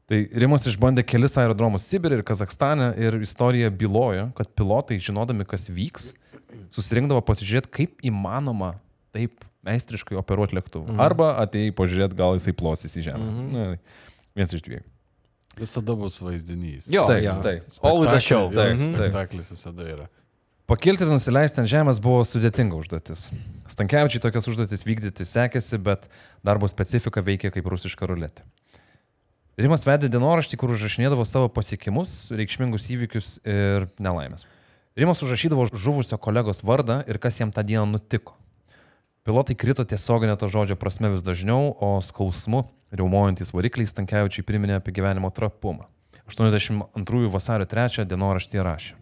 [0.08, 5.68] Tai Rimas išbandė kelis aerodromus Sibirė ir Kazakstane ir istorija byloja, kad pilotai, žinodami, kas
[5.68, 6.14] vyks,
[6.72, 8.78] susirinkdavo pasižiūrėti, kaip įmanoma
[9.12, 10.88] taip meistriškai operuoti lėktuvą.
[10.88, 11.02] Mhm.
[11.04, 13.26] Arba atėjai pažiūrėti, gal jisai plosis į žemę.
[13.26, 13.50] Mhm.
[13.52, 13.66] Na,
[14.38, 14.86] vienas iš dviejų.
[15.58, 16.86] Visada bus vaizdinys.
[16.92, 17.34] Jo, Taip, jo.
[17.42, 17.66] taip.
[17.82, 18.48] Always a show.
[18.52, 18.94] Taip, taip.
[18.94, 20.06] Spektaklis visada yra.
[20.68, 23.30] Pakilti ir nusileisti ant žemės buvo sudėtinga užduotis.
[23.72, 26.10] Stankievičiai tokias užduotis vykdyti sekėsi, bet
[26.44, 28.44] darbo specifika veikia kaip rusiška ruletė.
[29.58, 34.44] Rimas vedė dienoraštį, kur užrašinėdavo savo pasiekimus, reikšmingus įvykius ir nelaimės.
[34.98, 38.36] Rimas užrašydavo žuvusio kolegos vardą ir kas jam tą dieną nutiko.
[39.26, 44.94] Pilotai krito tiesioginė to žodžio prasme vis dažniau, o skausmu, riaumojantis varikliai Stankievičiai priminė apie
[44.96, 45.88] gyvenimo trapumą.
[46.28, 48.94] 82 vasario 3 dienoraštį rašė.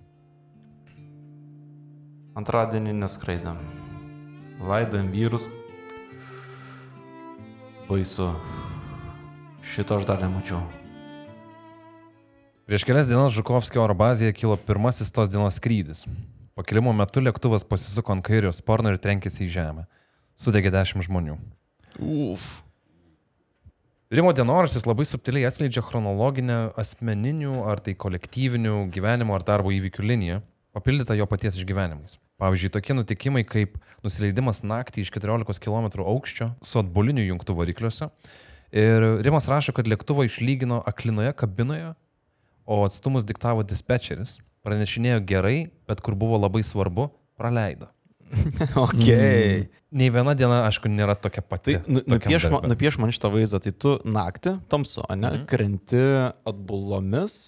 [2.37, 3.59] Antradienį neskraidam.
[4.61, 5.49] Laidojam vyrus.
[7.89, 8.33] Baisu.
[9.67, 10.61] Šito aš dar nemačiau.
[12.67, 16.05] Prieš kelias dienas Žukovskio oro bazėje kilo pirmasis tos dienos skrydis.
[16.59, 19.87] Pakilimo metu lėktuvas pasisuko ant kairio sparno ir trenkėsi į žemę.
[20.35, 21.39] Sudegė dešimt žmonių.
[22.03, 22.66] Uf.
[24.07, 30.37] Rimo dienoraštis labai subtiliai atskleidžia chronologinę asmeninių ar tai kolektyvinių gyvenimo ar darbo įvykių liniją,
[30.79, 32.15] papildytą jo paties išgyvenimais.
[32.39, 33.75] Pavyzdžiui, tokie nutikimai kaip
[34.07, 38.07] nusileidimas naktį iš 14 km aukščio su atboliniu jungtu varikliuose.
[38.71, 41.97] Ir Rimas rašo, kad lėktuvą išlygino aklinoje kabinoje,
[42.63, 44.39] o atstumus diktavo dispečeris.
[44.63, 45.59] Pranešinėjo gerai,
[45.91, 47.91] bet kur buvo labai svarbu, praleido.
[48.87, 49.07] Ok.
[49.07, 49.69] Mm.
[49.97, 51.77] Nei viena diena, aišku, nėra tokia pati.
[51.79, 55.47] Tai nu, nupieš, man, nupieš man šitą vaizdą, tai tu naktį, tamsu, ne, mhm.
[55.49, 56.03] krenti
[56.49, 57.39] atbulomis.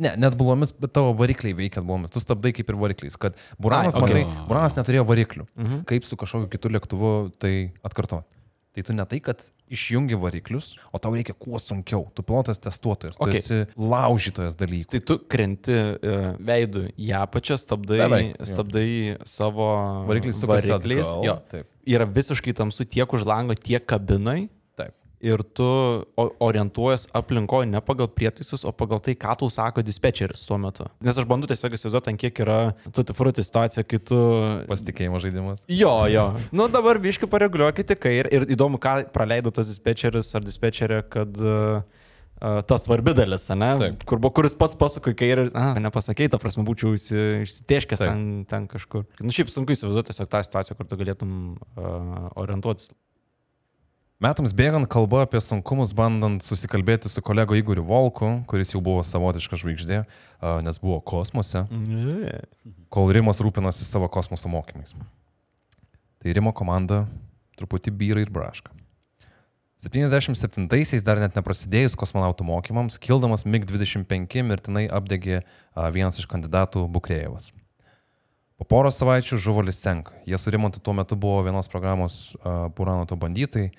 [0.00, 2.12] Ne, net bulomis, bet tavo varikliai veikia bulomis.
[2.14, 4.24] Tu stabdai kaip ir varikliais, kad Buranas, Ai, okay.
[4.24, 5.44] matai, Buranas neturėjo variklių.
[5.60, 5.82] Mhm.
[5.90, 8.39] Kaip su kažkokiu kitu lėktuvu tai atkartoti.
[8.70, 12.04] Tai tu ne tai, kad išjungi variklius, o tau reikia kuo sunkiau.
[12.14, 13.40] Tu pilotas testuotojas, tu okay.
[13.42, 14.90] esi laužytojas dalykų.
[14.94, 18.86] Tai tu krenti uh, veidų į apačią, stabdai, Beveik, stabdai
[19.26, 19.66] savo
[20.10, 21.10] Varikliai sukasi varikliais.
[21.10, 21.26] atgal.
[21.26, 21.70] Jo, Taip.
[21.96, 24.44] yra visiškai tamsu tiek už lango, tiek kabinai.
[25.20, 25.66] Ir tu
[26.40, 30.86] orientuojas aplinkoje ne pagal prietaisus, o pagal tai, ką tau sako dispečeris tuo metu.
[31.04, 32.56] Nes aš bandu tiesiog įsivaizduoti, kiek yra
[32.96, 34.16] tuti fruti situacija, kai tu...
[34.70, 35.66] Pasitikėjimo žaidimas.
[35.68, 36.24] Jo, jo.
[36.56, 41.36] Nu dabar biški pareguliuokite, kai ir, ir įdomu, ką praleido tas dispečeris ar dispečerė, kad
[41.44, 41.84] uh,
[42.64, 43.70] ta svarbi dalis, ne?
[43.84, 44.08] Taip.
[44.08, 48.24] Kur kuris pats pasuko į kairę ir, na, nepasakei, ta prasme, būčiau išsi- išsitieškęs ten,
[48.48, 49.04] ten kažkur.
[49.20, 51.36] Nu, šiaip sunku įsivaizduoti tiesiog tą situaciją, kur tu galėtum
[51.76, 52.88] uh, orientuotis.
[54.20, 59.56] Metams bėgant kalba apie sunkumus bandant susikalbėti su kolego Igoriu Volku, kuris jau buvo savotiška
[59.56, 60.02] žvaigždė,
[60.60, 61.62] nes buvo kosmose,
[62.92, 64.92] kol Rimas rūpinosi savo kosmoso mokymais.
[66.20, 67.06] Tai Rimo komanda
[67.56, 68.74] truputį byra ir braška.
[69.80, 75.40] 77-aisiais dar net neprasidėjus kosmonautų mokymams, kildamas MiG-25 mirtinai apdegė
[75.94, 77.54] vienas iš kandidatų Bukrėjevas.
[78.60, 80.12] Po poros savaičių žuvo Lisenka.
[80.28, 82.36] Jie su Rimantu tuo metu buvo vienos programos
[82.76, 83.70] Puranoto bandytojai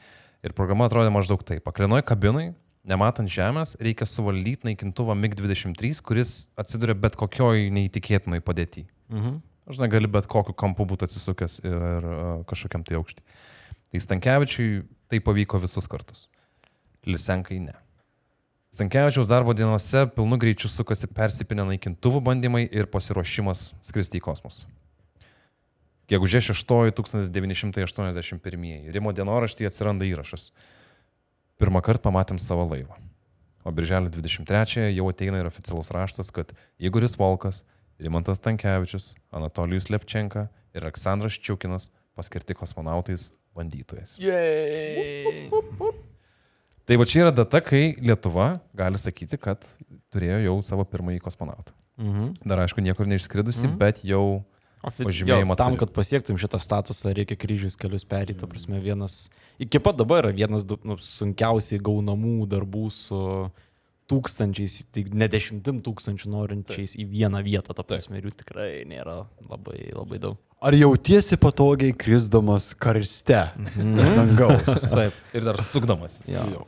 [0.45, 1.67] ir programa atrodė maždaug taip.
[1.69, 2.51] Aklinoj kabinai,
[2.87, 8.89] nematant žemės, reikia suvaldyti naikintuvą MiG-23, kuris atsiduria bet kokioj neįtikėtinoj padėtyje.
[9.13, 9.39] Mhm.
[9.71, 13.21] Aš negali bet kokiu kampu būti atsisukęs ir, ir uh, kažkokiam tai aukštį.
[13.91, 16.25] Tai Stankievičiui tai pavyko visus kartus.
[17.07, 17.77] Lisenkai ne.
[18.71, 24.65] Stankievičiaus darbo dienose pilnu greičiu sukasi persipinę naikintuvų bandymai ir pasiruošimas skristi į kosmosą.
[26.11, 28.91] Gegužė 6 1981.
[28.91, 30.49] Rimo dienoraštyje atsiranda įrašas.
[31.61, 32.97] Pirmą kartą pamatėm savo laivą.
[33.63, 37.61] O birželio 23 jau ateina ir oficialus raštas, kad Igoris Volkas,
[38.01, 44.17] Rimantas Tankievičius, Anatolijus Lepčenka ir Aleksandras Čiukinas paskirti kosmonautais bandytojais.
[46.85, 49.63] Tai va čia yra data, kai Lietuva gali sakyti, kad
[50.11, 51.75] turėjo jau savo pirmąjį kosmonautą.
[52.01, 52.31] Mhm.
[52.47, 53.77] Dar aišku, niekur neišskridusi, Mhm.
[53.77, 54.43] bet jau
[54.81, 58.47] Pažymėjimą Jo, tam, kad pasiektum šitą statusą, reikia kryžius kelius perėti.
[58.49, 59.29] Prasme, vienas,
[59.61, 63.51] iki pat dabar yra vienas du- nu, sunkiausiai gaunamų darbų su
[64.11, 67.73] tūkstančiais, tai ne dešimtim tūkstančių norinčiais į vieną vietą.
[67.77, 70.37] Ta prasme, ir jų tikrai nėra labai, labai daug.
[70.61, 73.93] Ar jautiesi patogiai krisdamas karste Mhm.
[73.99, 74.81] iš dangaus?
[74.97, 75.13] Taip.
[75.33, 76.19] ir dar sukdamas.
[76.27, 76.65] Jo.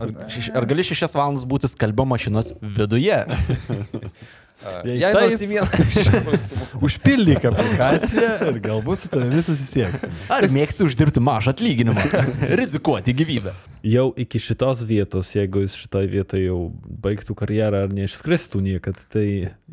[0.00, 0.12] Ar,
[0.60, 3.18] ar gali šešias valandas būti skalbio mašinos viduje?
[4.86, 6.26] Jei Jei taip- nors į vieną.
[6.86, 10.12] Užpildyk aplikaciją ir galbūt su tavimi susisieksim.
[10.32, 12.04] Ar mėgsti uždirbti mažą atlyginimą?
[12.60, 13.54] Rizikuoti gyvybę.
[13.86, 16.60] Jau iki šitos vietos, jeigu jis šitoj vietoje jau
[17.06, 19.26] baigtų karjerą ar neišskristų niekad, tai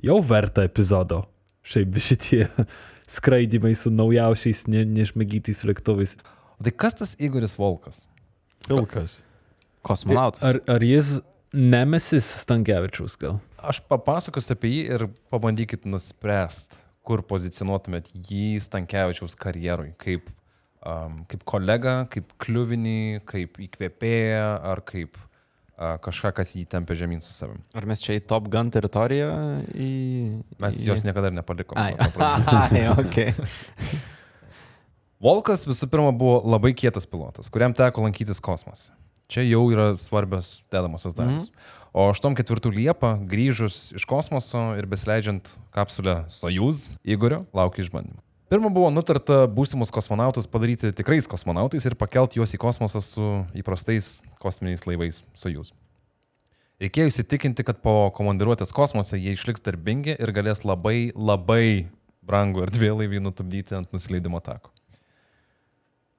[0.05, 1.23] jau verta epizodo.
[1.63, 2.47] Šiaip šitie
[3.17, 6.17] skraidimai su naujausiais ne, neišmėgytais lėktuvais.
[6.59, 8.03] O tai kas tas Igoris Volkas?
[8.67, 9.21] Pilkas.
[9.83, 10.43] Kosmonautas.
[10.47, 11.17] Ar, ar jis
[11.53, 13.37] nemesis Stankievičius gal?
[13.63, 19.93] Aš papasakosiu apie jį ir pabandykit nuspręsti, kur pozicionuotumėt jį Stankievičiaus karjerui.
[20.01, 20.31] Kaip,
[20.81, 27.21] um, kaip kolega, kaip kliuvinį, kaip įkvėpėją ar kaip uh, kažką, kas jį tempia žemyn
[27.23, 27.61] su savim.
[27.77, 29.29] Ar mes čia į Top Gun teritoriją
[29.77, 29.91] į...
[30.63, 30.89] Mes į...
[30.89, 31.79] jos niekada ir nepalikom.
[31.79, 31.93] Ai,
[32.57, 33.19] ai, ok.
[35.23, 38.91] Volkas visų pirma buvo labai kietas pilotas, kuriam teko lankytis kosmose.
[39.31, 41.49] Čia jau yra svarbios dedamosios dalis.
[41.49, 41.81] Mm -hmm.
[41.93, 48.17] O 84 Liepą grįžus iš kosmoso ir besileidžiant kapsulę Sojuz Igorio laukia išbandymų.
[48.49, 54.23] Pirma buvo nutarta būsimus kosmonautus padaryti tikrais kosmonautais ir pakelti juos į kosmosą su įprastais
[54.41, 55.69] kosminiais laivais Sojuz.
[56.81, 61.87] Reikėjo įsitikinti, kad po komandiruotės kosmose jie išliks darbingi ir galės labai, labai
[62.25, 64.72] brangų erdvėlaivį nutupdyti ant nusileidimo tako.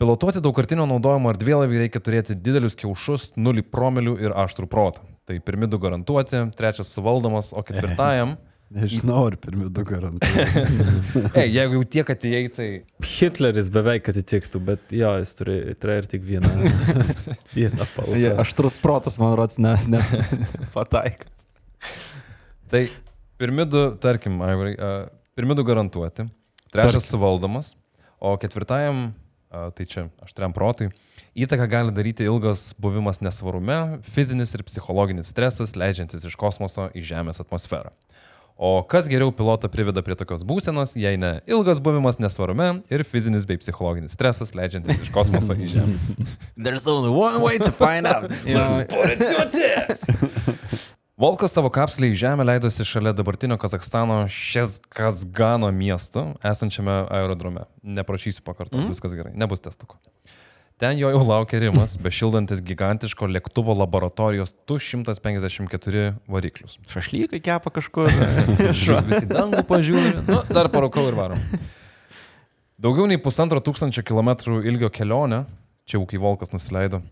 [0.02, 5.04] Pilotuoti daugkartinio naudojimo erdvėlaivį reikia turėti didelius kiaušus, nulį promilių ir aštrų protą.
[5.24, 8.34] Tai pirmi du garantuoti, trečias suvaldomas, o ketvirtajam...
[8.74, 10.44] Nežinau, ar pirmi du garantuoju.
[11.38, 12.68] Ei, jeigu jau tiek atėjai, tai...
[13.06, 16.50] Hitleris beveik atitiktų, bet jo, jis turi, turi ir tik vieną,
[17.54, 18.18] vieną palą.
[18.18, 20.02] Ja, aštrus protas, man rods, ne, ne
[20.74, 21.22] pataik.
[22.72, 22.82] Tai
[23.38, 24.96] pirmi du, tarkim, Aivarai, uh,
[25.38, 26.26] pirmi du garantuoti,
[26.74, 27.76] trečias suvaldomas,
[28.18, 29.12] o ketvirtajam,
[29.76, 30.90] tai čia aštriam protui,
[31.38, 37.42] įtaką gali daryti ilgas buvimas nesvarume, fizinis ir psichologinis stresas, leidžiantis iš kosmoso į Žemės
[37.44, 37.94] atmosferą.
[38.54, 43.48] O kas geriau pilotą priveda prie tokios būsenos, jei ne ilgas buvimas nesvarume ir fizinis
[43.50, 45.98] bei psichologinis stresas, leidžiantis iš kosmoso į Žemę.
[46.54, 48.30] There's only one way to find out.
[48.46, 48.86] You know,
[51.14, 57.68] Volkas savo kapsulį į Žemę leidosi šalia dabartinio Kazakstano Šezkazgano miesto, esančiame aerodrome.
[57.86, 58.90] Neprašysiu pakartoti, mm.
[58.90, 59.94] viskas gerai, nebus testukų.
[60.82, 66.80] Ten jo jau laukia Rimas, bešildantis gigantiško lėktuvo laboratorijos 254 variklius.
[66.90, 68.10] Šašlykai kepa kažkur.
[69.12, 71.48] Visi dangų pažiūri, nu, dar parūkau ir varom.
[72.74, 75.44] Daugiau nei pusantro tūkstančio kilometrų ilgio kelionė,
[75.86, 77.04] čia jau kai Volkas nusileido,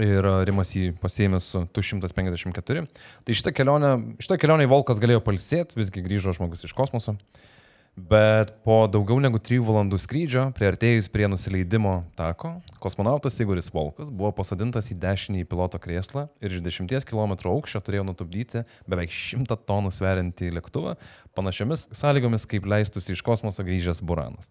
[0.00, 2.84] ir a, Rimas jį pasėmė su 254.
[3.26, 7.16] Tai šitą kelionę, šitą kelionę Volkas galėjo palsėti, visgi grįžo žmogus iš kosmoso.
[7.92, 14.30] Bet po daugiau negu 3 valandų skrydžio, prieartėjus prie nusileidimo tako, kosmonautas Igoris Volkas buvo
[14.38, 19.92] pasodintas į dešinį piloto krėslą ir iš 10 km aukščio turėjo nutupdyti beveik 100 tonų
[19.92, 20.96] sveriantį lėktuvą,
[21.36, 24.48] panašiomis sąlygomis, kaip leistųsi iš kosmoso grįžęs Buranas.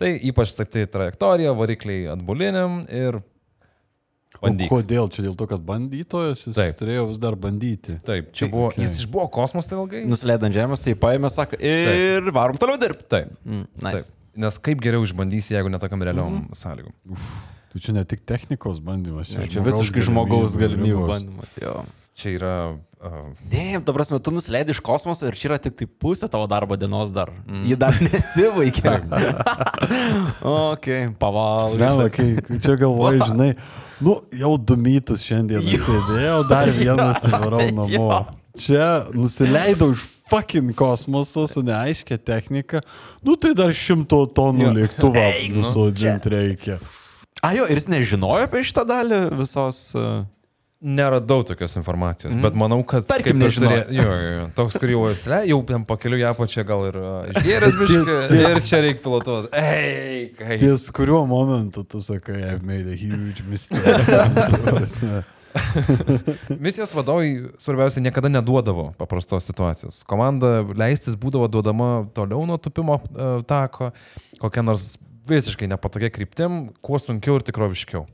[0.00, 3.20] Tai ypač stati trajektorija, varikliai atbuliniam ir
[4.40, 4.70] O bandyk.
[4.72, 5.10] kodėl?
[5.12, 6.74] Čia dėl to, kad bandytojas jis Taip.
[6.80, 7.98] turėjo vis dar bandyti.
[8.06, 8.82] Taip, čia buvo, Okay.
[8.86, 10.04] jis išbuvo kosmose ilgai.
[10.08, 13.06] Nusileidant žemės, tai paėmė, sako, ir varom toliau dirbti.
[13.08, 13.94] Taip, Mm, taip.
[13.94, 14.10] nice.
[14.34, 16.54] Nes kaip geriau išbandysi, jeigu netokiam realiom Mhm.
[16.56, 16.92] sąlygom.
[17.72, 21.48] Tu čia ne tik technikos bandymas, Čia, čia visiškai žmogaus galimybių bandymas.
[21.60, 21.84] Jo.
[22.14, 22.76] Čia yra...
[23.02, 26.46] Uh, Ne, ta prasme, tu nusileidai iš kosmoso ir čia yra tik tai pusė tavo
[26.46, 27.30] darbo dienos dar.
[27.48, 27.64] Mm.
[27.66, 28.92] Ji dar nesivaikė.
[30.42, 30.86] ok,
[31.18, 31.78] pavalgai.
[31.98, 33.50] Ne, kai čia galvoju, žinai,
[34.02, 38.08] nu, jau du mytus šiandien sėdėjau, dar vienas įvarau namo.
[38.60, 42.82] Čia nusileidau iš fucking kosmoso su neaiškia technika,
[43.24, 46.78] nu tai dar šimto tonų lėktuvą nu, nusodinti reikia.
[47.42, 49.88] A jo, ir jis nežinojo apie šitą dalį visos...
[49.98, 50.22] Uh...
[50.82, 52.42] neradau tokios informacijos, mm.
[52.42, 53.04] bet manau, kad...
[53.06, 53.84] Tarkim, nežinojo.
[53.86, 54.46] turė- Jo, jo, jo.
[54.56, 58.16] Toks, kur jau atsileidai, jau ten pakeliu ją pačią gal ir uh, išgėręs biškai.
[58.40, 59.52] Ir čia reikia pilotuoti.
[59.62, 60.56] Ei, kaip.
[60.64, 63.84] Ties kuriuo momentu tu sakai, I've made a huge mistake.
[66.64, 70.00] Misijos vadovai svarbiausia niekada neduodavo paprastos situacijos.
[70.08, 73.90] Komanda leistis būdavo duodama toliau nuo tupimo uh, tako,
[74.40, 74.94] kokia nors
[75.28, 78.06] visiškai nepatogia kryptim, kuo sunkiau ir tikroviškiau.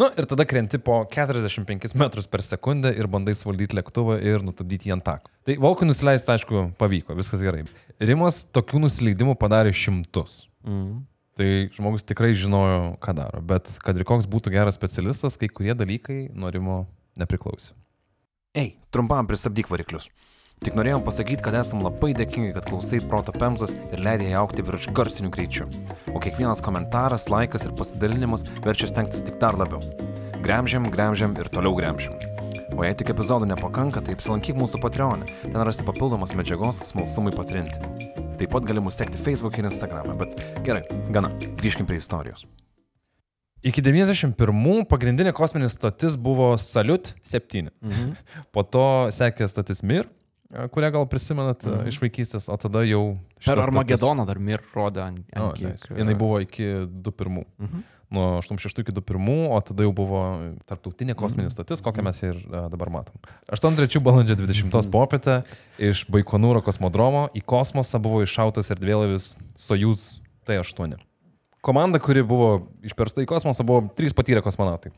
[0.00, 4.90] Nu ir tada krenti po 45 metrus per sekundę ir bandai suvaldyti lėktuvą ir nutupdyti
[4.90, 5.32] jį ant tako.
[5.46, 7.64] Tai Volkui nusileisti, aišku, pavyko, viskas gerai.
[8.02, 10.44] Rimas tokių nusileidimų padarė šimtus.
[10.66, 11.02] Mm.
[11.38, 15.72] Tai žmogus tikrai žinojo, ką daro, bet kad ir koks būtų geras specialistas, kai kurie
[15.76, 16.82] dalykai nuo Rimo
[17.18, 17.72] nepriklausė.
[18.52, 20.10] Ei, trumpam pristabdyk variklius.
[20.62, 24.62] Tik norėjom pasakyti, kad esam labai dėkingi, kad klausai proto pemzas ir leidai jai aukti
[24.62, 25.66] virš garsinių greičių.
[26.14, 29.82] O kiekvienas komentaras, laikas ir pasidalinimas verčia stengtis tik dar labiau.
[30.44, 32.14] Gremžiam, gremžiam ir toliau gremžiam.
[32.72, 35.26] O jei tik epizodų nepakanka, tai apsilankyk mūsų Patreon'e.
[35.42, 37.82] Ten rasti papildomas medžiagos smalsumui patrinti.
[38.38, 42.46] Taip pat gali mus sekti Facebook ir Instagram'e, bet gerai, gana, grįžkim prie istorijos.
[43.62, 47.68] Iki 91 pagrindinė kosminė stotis buvo Salut 7.
[47.82, 48.16] Mhm.
[48.54, 50.21] Po to sekė stotis Mir, e,
[50.52, 51.88] kurią gal prisimenat mhm.
[51.88, 53.16] iš vaikystės, o tada jau...
[53.42, 55.24] Per Armagedoną dar mir rodė ant...
[55.32, 55.88] Ant nice.
[55.88, 57.44] kiek, Jinai buvo iki 21.
[57.62, 57.88] Mhm.
[58.12, 60.20] Nuo 86 iki 21, o tada jau buvo
[60.68, 61.54] tarptautinė kosminė Mhm.
[61.54, 63.16] stotis, kokią mes ir dabar matom.
[63.48, 65.38] 8-3 balandžio 20 popietę
[65.80, 71.00] iš Baikonūro kosmodromo į kosmosą buvo iššautas erdvėlaivis Sojuz T8.
[71.62, 74.90] Komanda, kuri buvo išpersta į kosmosą, buvo trys patyrę kosmonautai.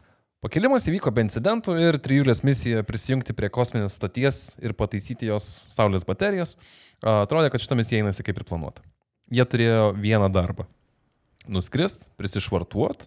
[0.44, 6.04] Pakilimas įvyko be incidentų ir trijulės misija prisijungti prie kosminės stoties ir pataisyti jos saulės
[6.04, 6.58] baterijas.
[7.00, 8.84] Atrodė, kad šitą misiją einasi kaip ir planuota.
[9.32, 10.66] Jie turėjo vieną darbą-
[11.56, 13.06] nuskrist, prisišvartuot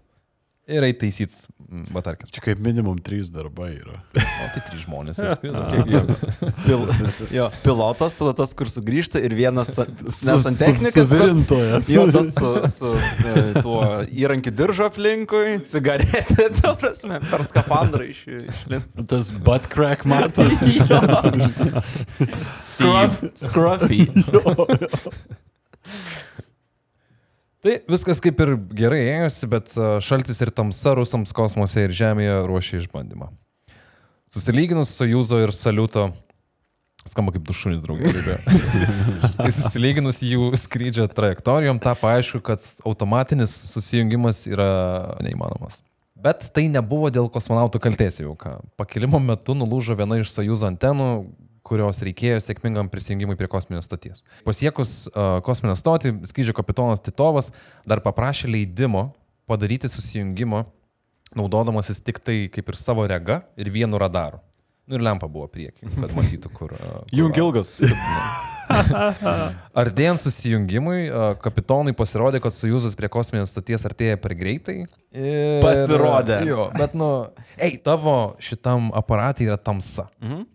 [0.68, 2.32] ir eiti taisyti batarkės.
[2.32, 4.00] Čia kaip minimum trys darbai yra.
[4.16, 5.20] O tai trys žmonės.
[5.44, 6.02] jų?
[6.64, 6.86] Pil,
[7.34, 11.10] jo, pilotas, tada tas, kur sugrįžta ir vienas, nes ant technikas.
[11.12, 11.92] Suvirintojas.
[11.92, 18.24] Jo, tas su, su e, tuo įrankiu diržo aplinkui, cigaretė, ta prasme, per skafandrą iš,
[18.38, 18.88] išlint.
[19.12, 20.56] Tas butt crack matas.
[22.60, 24.08] Scruff, scruffy.
[27.68, 32.38] Tai viskas kaip ir gerai ėjosi, bet a, šaltis ir tamsa rusams kosmose ir Žemėje
[32.48, 33.28] ruošia išbandymą.
[34.32, 36.06] Susilyginus Sojuzo ir Saliuto,
[37.12, 38.14] skamba kaip du šunys draugai.
[39.42, 44.70] tai susilyginus jų skrydžio trajektorijom, tapo aišku, kad automatinis susijungimas yra
[45.28, 45.82] neįmanomas.
[46.24, 48.62] Bet tai nebuvo dėl kosmonautų kalties jau ką.
[48.80, 51.12] Pakilimo metu nulūžo viena iš Sojuzo antenų,
[51.68, 54.24] kurios reikėjo sėkmingam prisijungimui prie kosminės stoties.
[54.48, 57.52] Pasiekus uh, kosminę stotį, skrydžio kapitonas Titovas
[57.88, 59.10] dar paprašė leidimo
[59.48, 60.66] padaryti susijungimą,
[61.38, 64.40] naudodamasis tik tai kaip ir savo rega ir vienu radaru.
[64.88, 66.78] Nu ir lempa buvo prieki, kad matytų, kur.
[66.78, 67.82] Uh, kur Jung ilgas.
[69.82, 74.78] Artėjant susijungimui, a, kapitonui pasirodė, kad sujūzas prie kosminės stoties artėja per greitai.
[75.12, 76.40] Ir, Pasirodė.
[76.48, 77.10] Jo, bet nu,
[77.56, 80.08] ei, tavo šitam aparatui yra tamsa.
[80.24, 80.46] Mhm.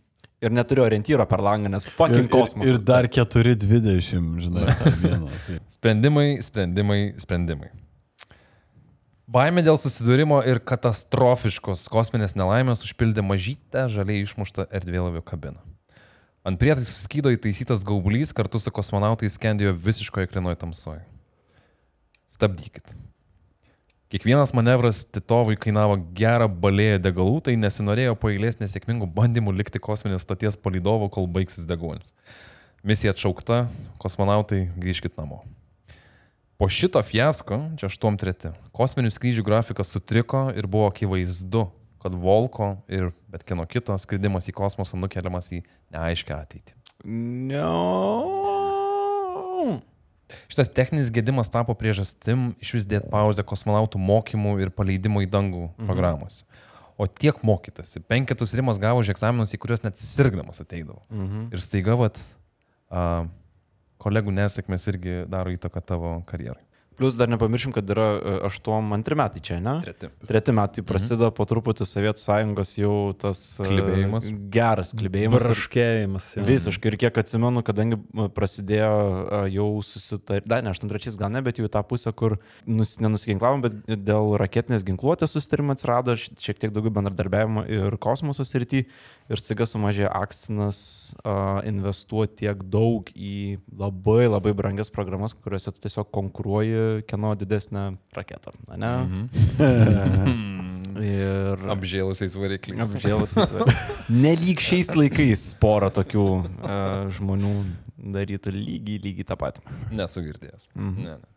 [0.43, 2.72] Ir neturiu orientyro per langą, nes fucking kosmosas.
[2.72, 4.64] Ir dar 4.20, žinai,
[5.05, 5.30] dieną.
[5.47, 5.59] Tai.
[5.76, 7.70] Sprendimai, sprendimai, sprendimai.
[9.32, 15.62] Baimė dėl susidūrimo ir katastrofiškos kosminės nelaimės užpildė mažytę žaliai išmuštą erdvėlavio kabiną.
[16.43, 21.05] Ant prietaisų skydo įtaisytas gaubulys kartu su kosmonautais skendėjo visiškoje klinoje tamsoje.
[22.34, 22.90] Stabdykit.
[24.12, 30.26] Kiekvienas manevras Titovui kainavo gerą balėją degalų, tai nesinorėjo po eilės nesėkmingų bandymų likti kosminės
[30.26, 32.12] stoties palydovo, kol baigsis deguonis.
[32.84, 33.62] Misija atšaukta,
[34.02, 35.40] kosmonautai grįžkit namo.
[36.60, 41.64] Po šito fiasko, čia 8.3, kosminių skrydžių grafikas sutriko ir buvo akivaizdu,
[42.04, 45.62] kad Volko ir bet kieno kito skridimas į kosmosą nukeliamas į
[45.96, 46.76] neaiškę ateitį.
[47.48, 47.72] No.
[50.52, 55.66] Šitas techninis gedimas tapo priežastim iš vis dėti pauzę kosmonautų mokymų ir paleidimo į dangų
[55.68, 55.88] mhm.
[55.88, 56.42] programos.
[57.00, 58.02] O tiek mokytasi.
[58.06, 61.00] Penketus rimas gavo už egzaminus, į kuriuos net sirgdamas ateidavo.
[61.10, 61.48] Mhm.
[61.54, 62.20] Ir staiga, vat,
[62.92, 63.24] a,
[64.02, 66.62] kolegų nesėkmės irgi daro įtaką tavo karjerai.
[66.97, 68.07] Plus dar nepamiršim, kad yra
[68.49, 69.78] 8-2 metai čia, ne?
[69.84, 70.11] Treti.
[70.28, 71.36] Treti metai prasideda mhm.
[71.38, 74.28] po truputį Sovietų sąjungos jau tas e, Klibėjimas.
[74.53, 75.47] Geras klibėjimas.
[76.36, 76.45] jo.
[76.49, 80.43] Visiškai ir kiek atsimenu, kadangi m, prasidėjo jau susitar...
[80.49, 82.36] Dar ne, 83 gal ne, bet jau į tą pusę, kur
[82.66, 82.99] nus...
[83.03, 88.84] nenusiginklavom, bet dėl raketinės ginkluotės susitarimo atsirado šiek tiek daugiau bendradarbiavimo ir kosmoso srity.
[89.32, 90.78] Ir staiga sumažėjo akstinas
[91.22, 97.92] a, investuoti tiek daug į labai labai brangias programas, kuriuose tu tiesiog konkuruoji, kieno didesnę
[98.16, 98.52] raketą.
[98.68, 98.92] a Ne?
[99.06, 100.58] Mhm.
[101.02, 102.82] Ir Apžėlusiais varikliais.
[102.84, 103.52] Apžėlusiais.
[104.24, 107.52] Nelyg šiais laikais pora tokių uh, žmonių
[108.12, 109.64] darytų lygiai, lygiai tą patį.
[109.96, 110.68] Nesu girdėjęs.
[110.76, 111.06] Mhm.
[111.06, 111.32] Ne, ne.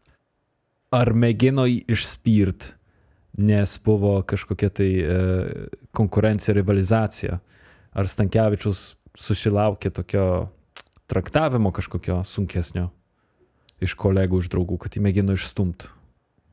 [0.95, 2.69] Ar mėgino jį išspirt,
[3.41, 5.15] nes buvo kažkokia tai e,
[5.97, 7.39] konkurencija, rivalizacija?
[7.95, 10.27] Ar Stankievičius susilaukė tokio
[11.11, 12.89] traktavimo kažkokio sunkesnio
[13.83, 15.89] iš kolegų, iš draugų, kad jį mėgino išstumti?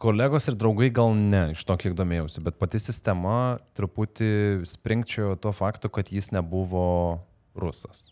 [0.02, 5.52] Kolegos ir draugai gal ne, iš to kiek domėjausi, bet pati sistema truputį springčiojo to
[5.54, 7.22] faktu, kad jis nebuvo
[7.54, 8.08] rusas.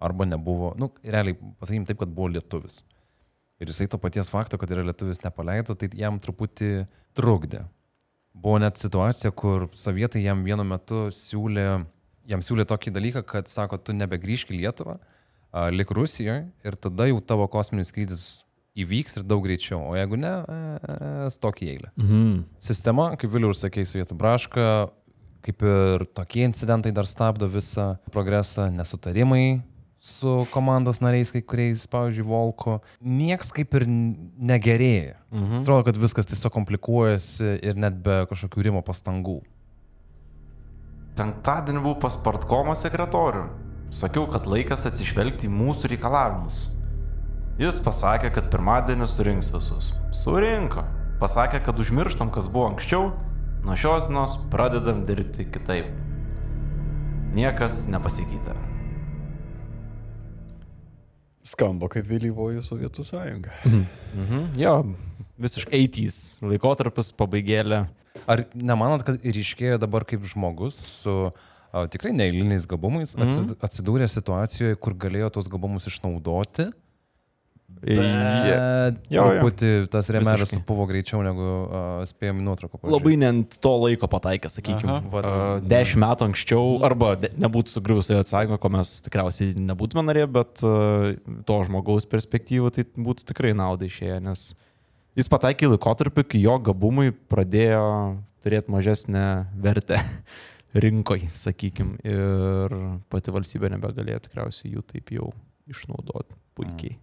[0.00, 2.82] Arba nebuvo, nu, realiai, pasakykim taip, kad buvo lietuvis.
[3.60, 6.84] Ir jisai to paties fakto, kad yra lietuvis nepaleido, tai jam truputį
[7.16, 7.64] trukdė.
[8.36, 11.66] Buvo net situacija, kur sovietai jam vienu metu siūlė,
[12.28, 15.00] jam siūlė tokį dalyką, kad sako, tu nebegrįžk į Lietuvą,
[15.74, 18.28] lik Rusijoje ir tada jau tavo kosminis skrydis
[18.84, 19.82] įvyks ir daug greičiau.
[19.90, 21.92] O jeigu ne, e, stok į eilę.
[21.96, 22.30] Mhm.
[22.70, 24.68] Sistema, kaip vėliau ir sakė, Sovietų braška,
[25.46, 29.62] kaip ir tokie incidentai dar stabdo visą progresą, nesutarimai
[30.00, 32.78] su komandos nariais, kai kuriais, pavyzdžiui, Volko.
[33.04, 35.20] Niekas kaip ir negerėja.
[35.30, 35.62] Mhm.
[35.62, 39.40] Atrodo, kad viskas tiesiog komplikuojasi ir net be kažkokių rimo pastangų.
[41.20, 43.44] Penktadienį buvau pas Partkomo sekretorių.
[43.92, 46.70] Sakiau, kad laikas atsižvelgti į mūsų reikalavimus.
[47.60, 49.90] Jis pasakė, kad pirmadienį surinks visus.
[50.16, 50.80] Surinko.
[51.20, 53.10] Pasakė, kad užmirštam, kas buvo anksčiau,
[53.66, 55.90] nuo šios dienos pradedam dirbti kitaip.
[57.36, 58.56] Niekas nepasikeitė.
[61.52, 63.52] Skamba kaip vėlyvoji Sovietų sąjunga.
[63.68, 64.42] Mhm.
[64.56, 64.74] Jo,
[65.36, 67.84] visiškai 80s laikotarpis pabaigėlė.
[68.24, 74.80] Ar nemanot, kad ryškėjo dabar kaip žmogus su a, tikrai neįliniais gabumais atsid, atsidūrė situacijoje,
[74.80, 76.72] kur galėjo tos gabumus išnaudoti?
[77.80, 78.92] Yeah.
[78.92, 79.40] Bet Jo, jo.
[79.40, 82.80] truputį tas remeras supuvo greičiau negu uh, spėjom nuotrauką.
[82.92, 84.98] Labai ne ant to laiko pataikė, sakykime.
[85.12, 85.28] Vat.
[85.70, 91.16] Dešimt metų anksčiau, arba de, nebūtų sugriuvusi atsakymą, ko mes tikriausiai nebūtume norėję, bet uh,
[91.48, 94.50] to žmogaus perspektyvų tai būtų tikrai naudai išėję, nes
[95.18, 97.84] jis pataikė į laikotarpį, kai jo gabumai pradėjo
[98.44, 99.26] turėti mažesnę
[99.60, 100.00] vertę
[100.84, 102.80] rinkoje, sakykime, ir
[103.12, 105.32] pati valstybė nebegalėjo tikriausiai jų taip jau
[105.70, 106.98] išnaudoti puikiai.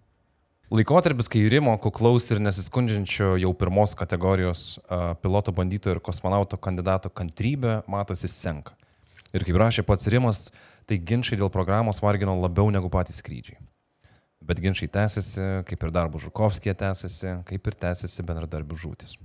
[0.68, 7.08] Laikotarpis, kai Rimo kuklaus ir nesiskundžiančio jau pirmos kategorijos uh, piloto bandytojo ir kosmonauto kandidato
[7.08, 8.74] kantrybė matosi senka.
[9.32, 10.42] Ir kaip rašė pats Rimas,
[10.84, 13.62] tai ginčiai dėl programos vargino labiau negu patys skrydžiai.
[14.44, 19.16] Bet ginčiai tęsiasi, kaip ir darbų Žukovskija tęsiasi, kaip ir tęsiasi bendradarbių žūtis.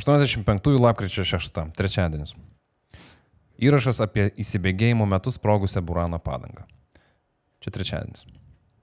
[0.00, 2.32] 85 lapkričio 6, trečiadienis.
[3.60, 6.64] Įrašas apie įsibėgėjimo metu sprogusią Burano padangą.
[7.60, 8.24] Čia trečiadienis.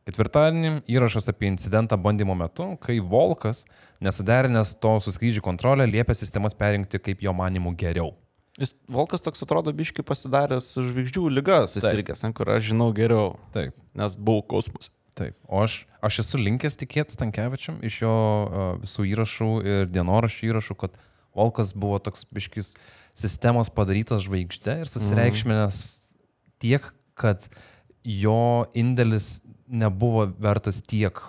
[0.03, 3.63] Ketvirtadienį įrašas apie incidentą bandymo metu, kai Volkas,
[4.03, 8.11] nesuderinęs to su skrydžių kontrolė, liepė sistemas perinkti kaip jo manimų geriau.
[8.59, 13.73] Jis Volkas toks atrodo biški pasidaręs žvaigždžių lyga susirgęs, ant kur aš žinau geriau, Taip,
[13.97, 14.91] nes buvau kosmos.
[15.17, 15.37] taip.
[15.47, 20.77] O aš, aš esu linkęs tikėti Stankievičiam iš jo uh, visų įrašų ir dienoraščių įrašų,
[20.83, 20.99] kad
[21.33, 22.73] Volkas buvo toks biškis
[23.17, 25.79] sistemos padarytas žvaigždė ir susireikšminęs
[26.61, 27.45] tiek, kad
[28.03, 29.39] jo indėlis
[29.73, 31.19] nebuvo vertas tiek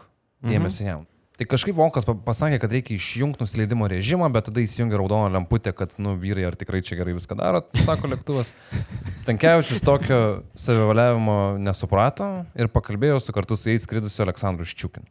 [0.45, 1.03] dėmesio jam.
[1.35, 5.73] Tai kažkaip Volkas pa- pasakė, kad reikia išjungti nusileidimo režimą, bet tada įsijungia raudoną lemputę,
[5.75, 8.53] kad, nu, vyrai, ar tikrai čia gerai viską daro, sako lėktuvas.
[9.25, 10.21] Stankievičius tokio
[10.55, 15.11] savivaliavimo nesuprato ir pakalbėjo su kartu su jais skridusiu Aleksandru Ščiukinu.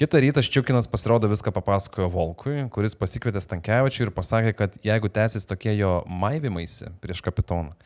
[0.00, 5.48] Kitą rytą Ščiukinas pasirodo viską papasakojo Volkui, kuris pasikvietė Stankievičių ir pasakė, kad jeigu tęsis
[5.48, 7.76] tokie jo maivimaisi prieš kapitoną,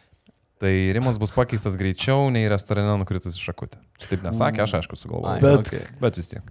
[0.60, 3.78] Tai Rimas bus pakeistas greičiau nei restorane nukritus iš šakutę.
[4.10, 5.40] Taip nesakė, aš aišku sugalvojau.
[5.40, 5.86] Bet- okay.
[6.02, 6.50] Bet vis tiek.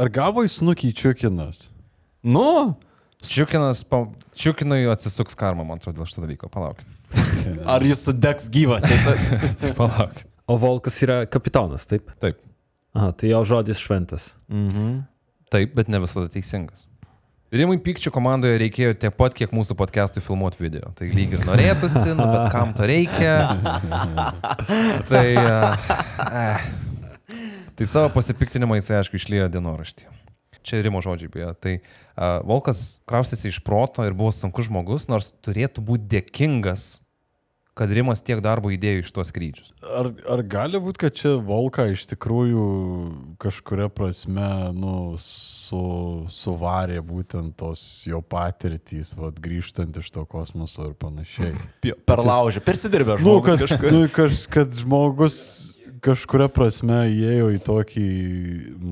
[0.00, 1.66] Ar gavo į snukį čiukinas?
[2.24, 2.76] Nu,
[3.20, 4.06] Čiukinas, pa...
[4.32, 6.48] Čiukinui atsisuks karma, man atrodo, dėl šito dalyko.
[6.52, 6.80] Palauk.
[7.74, 8.86] ar jis sudegs gyvas?
[9.80, 10.22] Palauk.
[10.48, 12.08] O Volkas yra kapitonas, taip?
[12.22, 12.40] Taip.
[12.96, 14.32] Aha, tai jo žodis šventas.
[14.50, 15.02] Mhm.
[15.52, 16.86] Taip, bet ne visada teisingas.
[17.50, 20.92] Rimui Pykčio komandoje reikėjo tiek pat, kiek mūsų podcast'ui filmuoti video.
[20.94, 23.32] Tai lyg ir norėtųsi, nu, bet kam to reikia.
[25.08, 25.88] Tai, uh,
[26.30, 26.68] eh.
[27.74, 30.06] tai savo pasipiktinimą jisai, aišku, išlėjo dienoraštį.
[30.62, 31.50] Čia Rimo žodžiai beje.
[31.58, 37.00] Tai uh, Volkas kraustėsi iš proto ir buvo sunkus žmogus, nors turėtų būti dėkingas,
[37.80, 39.70] kad Rimas tiek darbo įdėjo iš tuos skrydžius.
[39.80, 42.64] Ar, ar gali būti, kad čia Volka iš tikrųjų
[43.40, 45.80] kažkuria prasme nu, su,
[46.28, 51.54] suvarė būtent tos jo patirtys, vat, grįžtant iš to kosmoso ir panašiai?
[52.10, 53.96] Per laužį, persidirbę Nu, žmogus kad, kažkur.
[53.96, 55.40] nu, kaž, kad žmogus
[56.04, 58.06] kažkuria prasme įėjo į tokį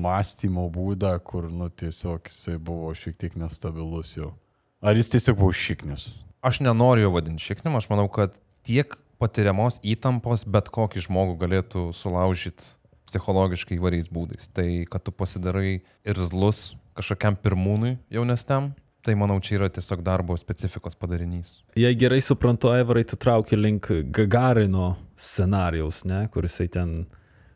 [0.01, 4.33] mąstymo būdą, kur nu, tiesiog jisai buvo šiek tiek nestabilus jau.
[4.81, 6.09] Ar jis tiesiog buvo šiknius?
[6.41, 8.33] Aš nenoriu jo vadinti šiknim, aš manau, kad
[8.69, 12.75] tiek patiriamos įtampos bet kokį žmogų galėtų sulaužyti
[13.09, 14.51] psichologiškai įvairiais būdais.
[14.53, 18.73] Tai, kad tu pasidarai irzlus kažkokiam pirmūnui jaunesniam,
[19.05, 21.63] tai manau, čia yra tiesiog darbo specifikos padarinys.
[21.79, 27.07] Jei gerai suprantu, Aivarai, tu trauki link Gagarino scenarijaus, ne, kuris ten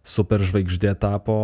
[0.04, 1.38] superžvaigždė tapo,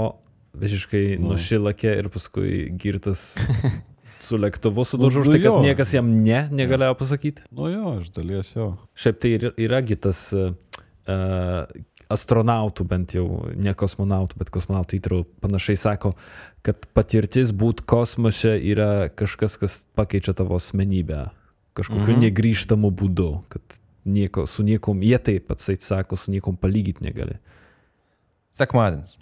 [0.60, 1.36] visiškai Nu.
[1.36, 3.38] nušilakė ir paskui girtas
[4.24, 5.60] su lėktuvu sudužo už Nu, tai, kad jo.
[5.64, 7.46] niekas jam ne negalėjo pasakyti.
[7.56, 8.74] Nu jo, iš dalies jo.
[9.00, 10.52] Šiaip tai ir- yragi tas uh,
[12.10, 16.16] astronautų, bent jau ne kosmonautų, bet kosmonautų įtrau panašiai sako,
[16.66, 21.30] kad patirtis būti kosmose yra kažkas, kas pakeičia tavo asmenybę
[21.78, 22.26] kažkokiu mhm.
[22.26, 27.38] negrįžtamu būdu, kad nieko, su niekom, jie taip pat sako, su niekom palygyti negali.
[28.58, 29.18] Sekmadienis.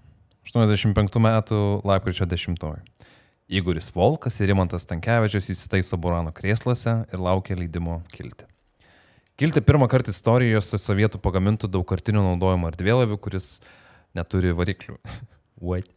[0.48, 2.56] 85 metų lapkričio 10.
[3.48, 8.44] Igoris Volkas ir Rimantas Tankievičius įsitaiso Burano krėslose ir laukia leidimo kilti.
[9.40, 13.50] Kilti pirmą kartą istorijose sovietų pagamintų daugkartinių naudojimo erdvėlaivių, kuris
[14.18, 14.98] neturi variklių.
[15.70, 15.88] What?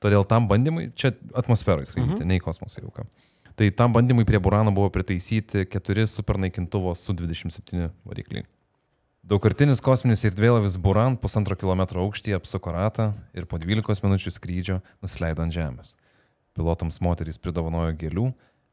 [0.00, 2.30] Todėl tam bandymui, čia atmosferai skraidyti, mhm.
[2.30, 3.04] ne į kosmosą jau ką.
[3.60, 8.46] Tai tam bandymui prie Burano buvo pritaisyti keturi supernaikintuvo su 27 varikliai.
[9.30, 15.44] Daugkartinis kosminis erdvėlaivis Buran pusantro kilometro aukštyje apsuko ratą ir po 12 minučių skrydžio nusileido
[15.44, 15.92] ant žemės.
[16.58, 18.28] Pilotams moterys pridovanojo gėlių,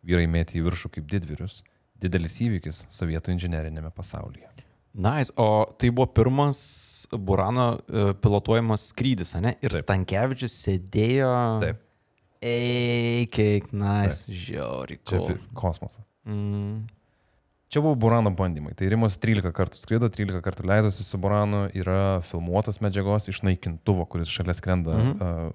[0.08, 1.62] vyrai mėtė į viršų kaip didvyrius.
[1.98, 4.50] Didelis įvykis sovietų inžinerinėme pasaulyje.
[4.98, 5.34] Nice.
[5.38, 6.60] O tai buvo pirmas
[7.14, 9.54] Burano e, pilotuojamas skrydis, ne?
[9.62, 9.84] Ir Taip.
[9.86, 11.34] Stankievičius sėdėjo.
[11.62, 11.84] Taip.
[12.42, 13.38] Eik,
[13.74, 14.30] nice.
[14.30, 15.00] Žiauri.
[15.06, 15.28] Čia Cool.
[15.28, 16.06] fi- kosmosas.
[16.26, 16.86] Mm.
[17.68, 18.74] Čia buvo Burano bandymai.
[18.78, 24.06] Tai Rimas 13 kartų skrido, 13 kartų leidosi su Buranu, yra filmuotas medžiagos iš naikintuvo,
[24.08, 25.18] kuris šalia skrenda mhm.
[25.20, 25.52] uh,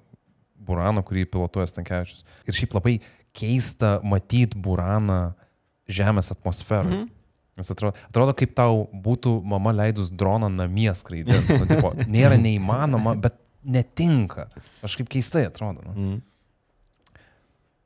[0.67, 2.25] Burano, kurį pilotuoja Stankievičius.
[2.47, 2.97] Ir šiaip labai
[3.37, 5.35] keista matyti Buraną
[5.93, 6.89] Žemės atmosferą.
[6.89, 7.11] Mhm.
[7.59, 11.59] Nes atrodo, atrodo, kaip tau būtų mama leidus droną namie skraidinti.
[11.61, 14.47] Nu, tipo, nėra neįmanoma, bet netinka.
[14.81, 15.85] Kažkaip keistai atrodo.
[15.85, 15.93] Nu.
[15.93, 16.21] Mm.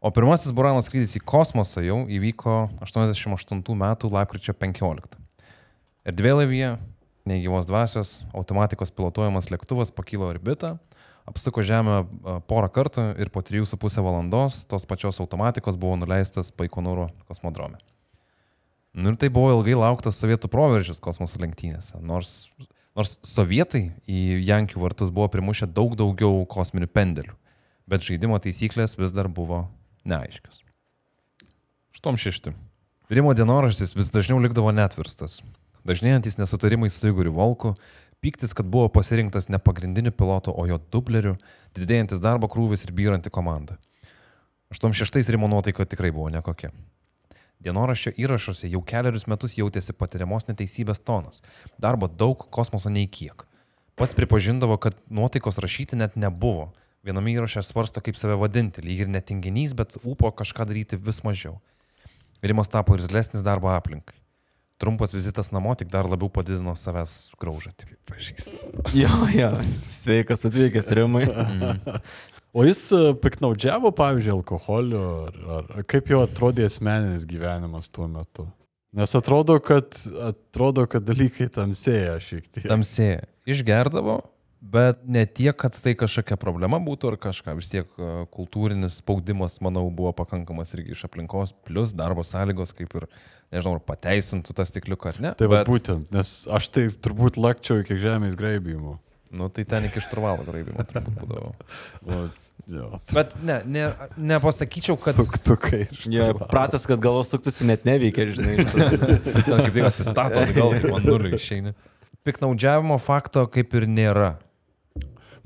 [0.06, 5.16] O pirmasis Burano skrydis į kosmosą jau įvyko 88 metų lapkričio 15.
[6.06, 6.76] Erdvėlaivyje,
[7.26, 10.76] neįgyvos dvasios, automatikos pilotuojamas lėktuvas pakilo orbitą,
[11.26, 12.02] apsuko Žemę
[12.48, 17.80] porą kartų ir po 3,5 valandos tos pačios automatikos buvo nuleistas Baikonūro kosmodrome.
[18.96, 22.46] Nu ir tai buvo ilgai lauktas sovietų proveržis kosmoso lenktynėse, nors,
[22.96, 27.36] nors sovietai į Jankių vartus buvo primušę daug daugiau kosminių pendelių
[27.86, 29.66] bet žaidimo taisyklės vis dar buvo
[30.06, 30.62] neaiškios.
[31.96, 32.52] Štom šešti.
[33.10, 35.40] Rimo dienoraštis vis dažniau likdavo netvirstas.
[35.86, 37.76] Dažnėjantis nesutarimai su Igoriu Volku,
[38.24, 41.36] piktis, kad buvo pasirinktas ne pagrindiniu pilotu, o jo dubleriu,
[41.76, 43.78] didėjantis darbo krūvis ir byranti komanda.
[44.74, 46.72] 86 Rimo nuotaika tikrai buvo nekokia.
[47.62, 51.40] Dienoraščio įrašuose jau keliarius metus jautėsi patiriamos neteisybės tonas.
[51.80, 53.46] Darbo daug, kosmoso nei kiek.
[53.96, 56.68] Pats pripažindavo, kad nuotaikos rašyti net nebuvo.
[57.06, 61.60] Viename įraše svarsto, kaip save vadinti, lyg ir netinginys, bet ūpo kažką daryti vis mažiau.
[62.44, 64.18] Rimas tapo irzlesnis darbo aplinkai.
[64.80, 67.88] Trumpas vizitas namo tik dar labiau padidino savęs graužatį.
[68.92, 69.50] Jo, jo.
[69.88, 71.24] Sveikas atvykęs, Rimai.
[72.56, 78.46] O jis e, piknaudžiavo, pavyzdžiui, alkoholiu, ar, ar kaip jo atrodė asmeninis gyvenimas tuo metu?
[78.96, 79.92] Nes atrodo, kad,
[80.24, 82.64] atrodo, kad dalykai tamsėja šiek tiek.
[82.70, 83.26] Tamsėja.
[83.44, 84.22] Išgerdavo,
[84.60, 87.54] Bet ne tiek, kad tai kažkokia problema būtų ar kažką.
[87.58, 92.94] Vis tiek e, kultūrinis spaudimas, manau, buvo pakankamas irgi iš aplinkos, plus darbo sąlygos, kaip
[92.96, 93.04] ir,
[93.52, 95.34] nežinau, ar pateisintų tą stikliuką ar ne.
[95.38, 98.96] Tai Bet, būtent, nes aš tai turbūt lakčiau iki žemės graibymų.
[99.36, 101.54] Nu, tai ten iki šturvalo graibimo turbūt būdavo.
[102.66, 102.98] O.
[103.12, 103.82] Bet ne, ne,
[104.18, 105.14] nepasakyčiau, kad...
[105.14, 105.84] Suktukai.
[105.92, 106.48] šturvalo.
[106.50, 108.56] pratas, kad galvos suktųsi net neveikia, žinai.
[109.46, 111.74] Ten kaip tik atsistato kaip man nulį išeini.
[112.26, 114.32] Piknaudžiavimo fakto kaip ir nėra.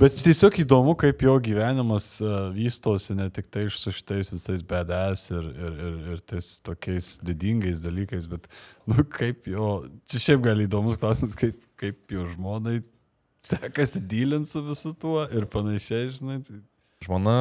[0.00, 5.28] Bet tiesiog įdomu, kaip jo gyvenimas uh, vystosi ne tik tai su šitais visais badass
[5.34, 8.48] ir, ir, ir, ir tais tokiais didingais dalykais, bet,
[8.88, 9.66] nu, kaip jo,
[10.08, 12.78] čia šiaip gali įdomus klausimas, kaip, kaip jo žmonai
[13.44, 16.40] sekasi dylint su visu tuo ir panašiai, žinai.
[16.46, 16.62] tai-
[17.04, 17.36] Žmona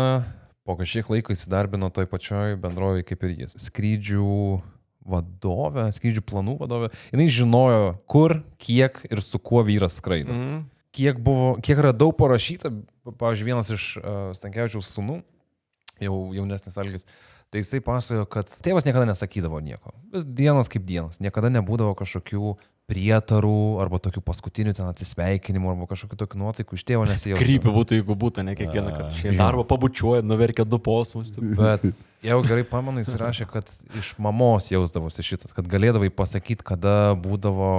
[0.68, 3.56] po kažkiek laiko įsidarbino toj pačioj bendrovėje kaip ir jis.
[3.70, 4.28] Skrydžių
[5.10, 6.92] vadovė, skrydžių planų vadovė.
[7.12, 10.36] Jis žinojo, kur, kiek ir su kuo vyras skraido.
[10.36, 10.60] Mm.
[11.00, 12.74] Kiek, buvo, kiek radau parašyta,
[13.08, 15.22] pavyzdžiui, vienas iš uh, Stankievičiaus sūnų,
[16.04, 17.06] jau jaunesnis Algis,
[17.48, 19.94] tai jisai pasakojo, kad tėvas niekada nesakydavo nieko.
[20.12, 21.22] Dienos kaip dienos.
[21.24, 22.58] Niekada nebūdavo kažkokių
[22.90, 27.42] prietarų arba tokių paskutinių ten atsisveikinimų arba kažkokių tokių nuotaikų iš tėvo nesijaučiu.
[27.44, 29.12] Krypį būtų, jeigu būtų, ne kiekvieną kartą.
[29.20, 31.32] Šį darbą pabučiuoja, nuverkia du posmus.
[31.38, 31.86] Bet
[32.30, 33.70] jau gerai pamenu, jis rašė, kad
[34.00, 37.72] iš mamos jausdavosi šitas, kad galėdavai pasakyti, kada būdavo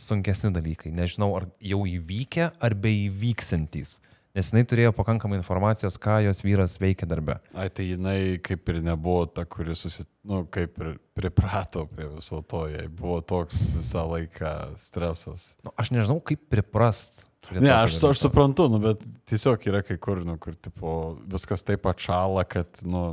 [0.00, 0.94] sunkesni dalykai.
[0.96, 3.98] Nežinau, ar jau įvykę, ar beįvyksantys.
[4.36, 7.38] Nes jinai turėjo pakankamai informacijos, ką jos vyras veikia darbe.
[7.56, 12.42] Ai, tai jinai kaip ir nebuvo ta, kuri susit, nu, kaip ir priprato prie viso
[12.44, 15.54] to, jai buvo toks visą laiką stresas.
[15.64, 17.24] Nu, aš nežinau, kaip priprast.
[17.54, 20.90] Ne, aš, aš suprantu, nu, bet tiesiog yra kai kur, nu, kur tipo,
[21.30, 23.06] viskas taip atšala, kad, nu,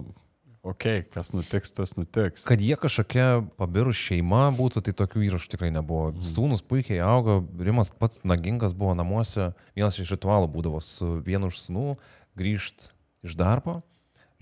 [0.63, 2.47] okei, okay, kas nutiks, tas nutiks.
[2.47, 3.27] Kad jie kažkokia
[3.59, 6.11] pabirus šeima būtų, tai tokių įrašų tikrai nebuvo.
[6.25, 9.51] Sūnus puikiai augo, Rimas pats nagingas buvo namuose.
[9.77, 11.97] Vienas iš ritualų būdavo su vienu iš sūnų
[12.39, 12.89] grįžti
[13.23, 13.81] iš darbo,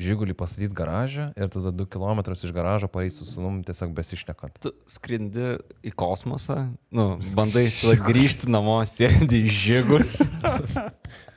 [0.02, 4.58] žygulį pastatyti garažą ir tada du kilometrus iš garažo pareiti su sūnum tiesiog besišnekant.
[4.64, 6.64] Tu skrindi į kosmosą,
[6.94, 7.08] nu,
[7.38, 10.02] bandai tada grįžti namo, sėdi į žygų.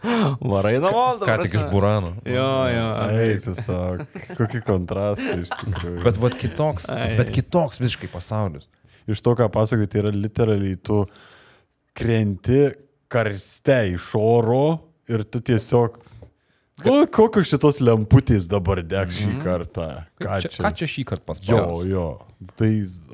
[0.55, 1.67] Varai namo, ta Ką tik iš.
[1.73, 2.15] Burano.
[2.29, 2.87] Jo, jo.
[3.05, 4.05] Ai, tiesiog,
[4.39, 5.99] kokie kontrastai iš tikrųjų.
[6.05, 7.13] Bet vat kitoks, Ai.
[7.21, 8.69] bet kitoks visiškai pasaulis.
[9.11, 11.03] iš to, ką pasakoju, tai yra literaliai tu
[11.97, 12.67] krenti
[13.13, 14.65] karste iš oro
[15.09, 16.01] ir tu tiesiog...
[16.85, 19.85] O, kokios šitos lemputės dabar degs šį kartą?
[20.19, 21.77] Ką čia, ką čia šį kartą Jo, paspėjau?
[21.87, 22.07] jo.
[22.59, 22.71] Tai,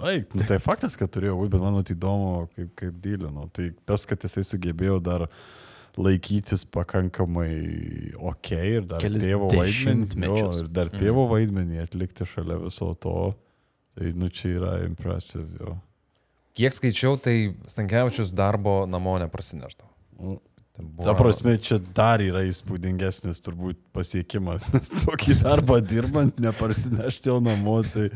[0.08, 3.44] ai, nu, tai faktas, kad turėjo būti, bet man tai įdomu, kaip, kaip dylino.
[3.52, 5.26] Tai tas, kad jisai sugebėjo dar
[6.00, 12.58] laikytis pakankamai ok ir dar Kelis tėvo vaidmenį, jo, ir dar tėvo vaidmenį atlikti šalia
[12.64, 13.14] viso to.
[13.98, 15.74] Tai, nu, čia yra impresyv, jo.
[16.56, 17.34] Kiek skaičiau, tai
[17.70, 19.90] Stankievičius darbo namo neprasineždavo.
[20.20, 20.38] Nu,
[20.76, 27.28] Ten buvo- Ta prasme, čia dar yra įspūdingesnis turbūt pasiekimas, nes tokį darbą dirbant, neparsinešti
[27.32, 28.06] jau namo, tai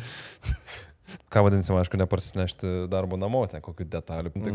[1.34, 4.32] Ką vadinsim, aišku, neparsinešti darbo namo, ten kokių detalių.
[4.34, 4.52] Tai,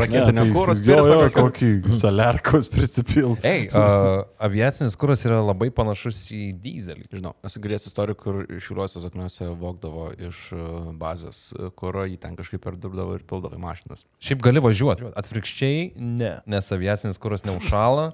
[0.00, 3.44] Raketinio Ne, tai- kūro jo, kokį salerkos prisipilti.
[3.46, 7.06] Ei, uh, aviacinis kuras yra labai panašus į dizelį.
[7.14, 10.60] Žinau, esu girdėjęs istorijų, kur šiuliuose zakniuose vokdavo iš e,
[10.98, 11.40] bazės
[11.78, 14.06] kuro, jį ten kažkaip perdirbdavo ir pildavo į mašinas.
[14.22, 15.10] Šiaip gali važiuoti.
[15.16, 16.36] Atvirkščiai, ne.
[16.50, 18.12] Nes aviacinis kuras neužšala,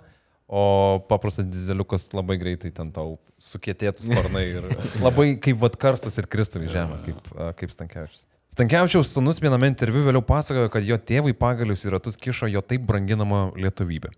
[0.48, 4.68] o paprastas dizeliukas labai greitai ten tau sukietėtų sparnai ir
[5.06, 8.26] labai kaip vad karstas ir kristum į žemę, kaip, kaip Stankievičius.
[8.52, 12.84] Stankievičiaus sunus viename interviu vėliau pasakojo, kad jo tėvai pagalius į ratus kišo jo taip
[12.84, 14.10] branginamą lietuvybę.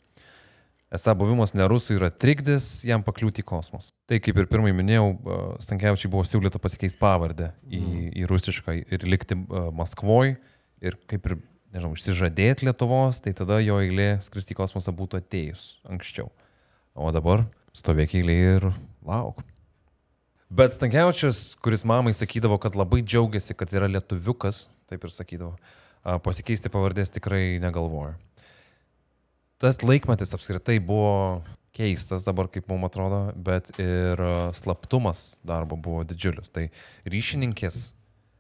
[0.95, 3.93] Esą buvimas ne rusų yra trikdis jam pakliūti į kosmos.
[4.11, 5.07] Tai kaip ir pirmai minėjau,
[5.63, 7.81] Stankievičiai buvo siūlyta pasikeisti pavardę į,
[8.23, 9.39] į rusišką ir likti
[9.75, 10.35] Maskvoj
[10.85, 11.39] ir kaip ir,
[11.75, 16.31] nežinau, išsižadėti Lietuvos, tai tada jo eilė skristi į kosmosą būtų atėjus anksčiau.
[16.95, 17.45] O dabar
[17.75, 18.69] stovėk eilė ir
[19.05, 19.43] lauk.
[20.55, 25.57] Bet Stankievičius, kuris mamai sakydavo, kad labai džiaugiasi, kad yra lietuviukas, taip ir sakydavo,
[26.23, 28.15] pasikeisti pavardės tikrai negalvoja.
[29.59, 31.43] Tas laikmetis apskritai buvo
[31.75, 34.21] keistas dabar, kaip mums atrodo, bet ir
[34.55, 36.53] slaptumas darbo buvo didžiulis.
[36.55, 36.69] Tai
[37.11, 37.89] ryšininkės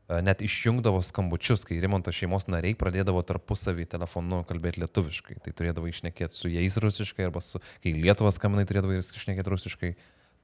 [0.08, 5.38] net išjungdavo skambučius, kai Rimonto šeimos nariai pradėdavo tarpusavį telefonu kalbėti lietuviškai.
[5.44, 9.92] Tai turėdavo išnekėti su jais rusiškai, arba su, kai Lietuvas skambinai turėdavo išnekėti rusiškai.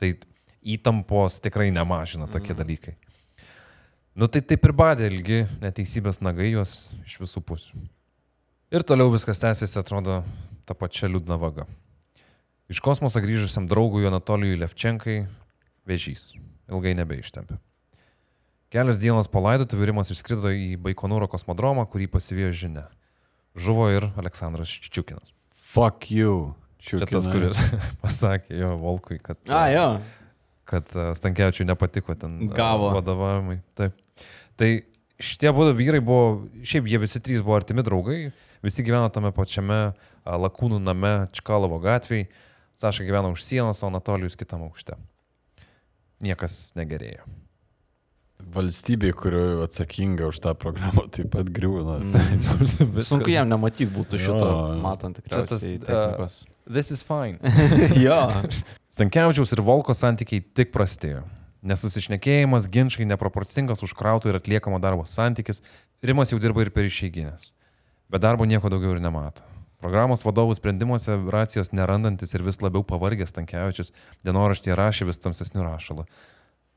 [0.01, 0.15] Tai
[0.61, 2.61] įtampos tikrai nemažina tokie mm.
[2.63, 2.97] dalykai.
[4.17, 7.85] Nu tai taip ir badė ilgi neteisybės nagai juos iš visų pusių.
[8.71, 10.21] Ir toliau viskas tęsiasi, atrodo,
[10.67, 11.67] tą pačią liūdną vagą.
[12.71, 15.25] Iš kosmoso grįžusiam draugui Anatolijui Levčenkai
[15.91, 16.31] vėžys.
[16.71, 17.59] Ilgai nebeištempė.
[18.71, 22.85] Kelios dienos po laidotuvių Rimas išskrido į Baikonūro kosmodromą, kurį pasivijo žinia.
[23.59, 25.33] Žuvo ir Aleksandras Čičiukinas.
[25.73, 26.53] Fuck you.
[26.79, 27.59] Čia tas, kuris
[28.05, 29.89] pasakė jo Volkui, kad, A, jo.
[30.71, 32.93] kad e, Stankievičiui nepatiko ten e, Gavo.
[32.95, 33.59] vadovavimai.
[33.77, 33.99] Taip.
[34.55, 34.71] Tai
[35.19, 38.21] šitie būdų vyrai buvo, šiaip jie visi trys buvo artimi draugai,
[38.63, 42.31] visi gyveno tame pačiame a, Lakūnų name Čkalovo gatvėje.
[42.79, 44.95] Saša gyvena už sienos, o Anatolijus kitam aukšte.
[46.23, 47.27] Niekas negerėjo.
[48.51, 52.01] Valstybė, kuri atsakinga už tą programą, taip pat griūna.
[53.11, 54.79] Sunku jam nematyti būtų šito, Jo.
[54.83, 56.39] matant tikriausiai tas, technikos.
[56.67, 57.39] This is fine.
[58.07, 58.19] Jo.
[58.91, 61.23] Stankievičiaus ir Volko santykiai tik prastėjo.
[61.63, 65.61] Nesusišnekėjimas, ginčiai, neproporcingas užkrautų ir atliekamo darbo santykis.
[66.03, 67.53] Rimas jau dirba ir per išeiginės.
[68.11, 69.45] Bet darbo nieko daugiau ir nemato.
[69.81, 73.95] Programos vadovų sprendimuose racijos nerandantis ir vis labiau pavargęs Stankievičius
[74.27, 76.05] dienoraštyje rašė vis tamsesnių rašalų.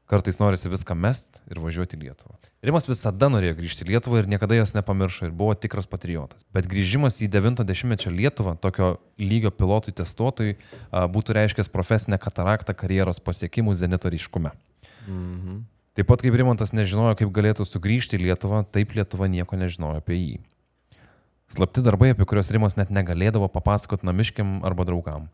[0.10, 2.36] Kartais norisi viską mest ir važiuoti į Lietuvą.
[2.64, 6.44] Rimas visada norėjo grįžti į Lietuvą ir niekada jos nepamiršo ir buvo tikras patriotas.
[6.56, 10.58] Bet grįžimas į 90-mečio Lietuvą, tokio lygio pilotui testuotojui,
[10.92, 14.52] būtų reiškęs profesinę kataraktą karjeros pasiekimų zenito ryškume.
[15.08, 15.64] Mhm.
[15.94, 20.18] Taip pat kaip Rimantas nežinojo, kaip galėtų sugrįžti į Lietuvą, taip Lietuva nieko nežinojo apie
[20.18, 20.38] jį.
[21.54, 25.28] Slapti darbai, apie kuriuos Rimas net negalėdavo papasakoti namiškiam arba draugam.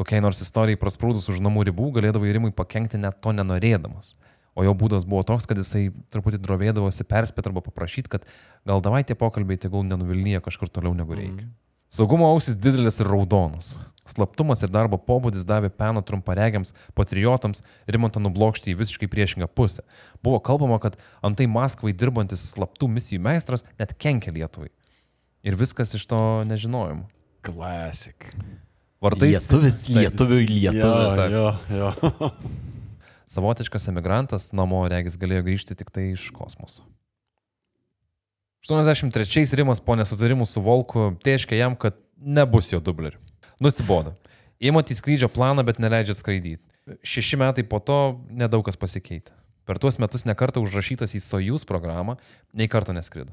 [0.00, 4.14] Kokiai nors istorijai prasprūdus už namų ribų galėdavo į Rimui pakengti net to nenorėdamas.
[4.56, 8.24] O jo būdas buvo toks, kad jisai truputį drovėdavosi perspėti arba paprašyti, kad
[8.66, 11.44] gal davai tie pokalbiai tegul nenuvilnyja kažkur toliau negu reikia.
[11.44, 11.52] Mm.
[11.90, 13.74] Saugumo ausis didelis ir raudonas.
[14.08, 19.84] Slaptumas ir darbo pobūdis davė peno trumparegiams, patriotams, rimantą nublokšti į visiškai priešingą pusę.
[20.24, 20.96] Buvo kalbama, kad
[21.26, 24.70] antai Maskvai dirbantis slaptų misijų meistras net kenkia Lietuvai.
[25.44, 27.10] Ir viskas iš to nežinojimo.
[27.44, 28.32] Classic.
[29.00, 31.32] Vartais Lietuvis, lietuvių lietuvis.
[31.32, 32.32] Jo, jo, jo.
[33.34, 36.82] savotiškas emigrantas namo regis galėjo grįžti tik tai iš kosmoso.
[38.66, 43.16] 83 Rimas po nesutarimų su Volku teiškė jam, kad nebus jo dublerių.
[43.62, 44.12] Nusibodo.
[44.60, 46.60] Įmati skrydžio planą, bet neleidžia skraidyti.
[47.06, 49.32] Šeši metai po to nedaug kas pasikeitė.
[49.64, 52.18] Per tuos metus nekartą užrašytas į Sojus programą,
[52.52, 53.32] nei karto neskrido.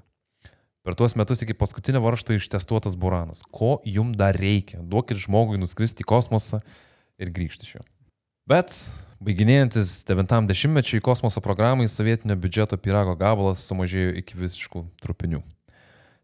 [0.87, 3.41] Per tuos metus iki paskutinio varšto ištestuotas Buranas.
[3.51, 4.79] Ko jum dar reikia?
[4.79, 6.61] Duokit žmogui nuskristi į kosmosą
[7.19, 7.83] ir grįžti iš jo.
[8.47, 8.71] Bet
[9.19, 15.41] baiginėjantis 90-mečiui kosmoso programai sovietinio biudžeto pirago gabalas sumažėjo iki visiškų trupinių.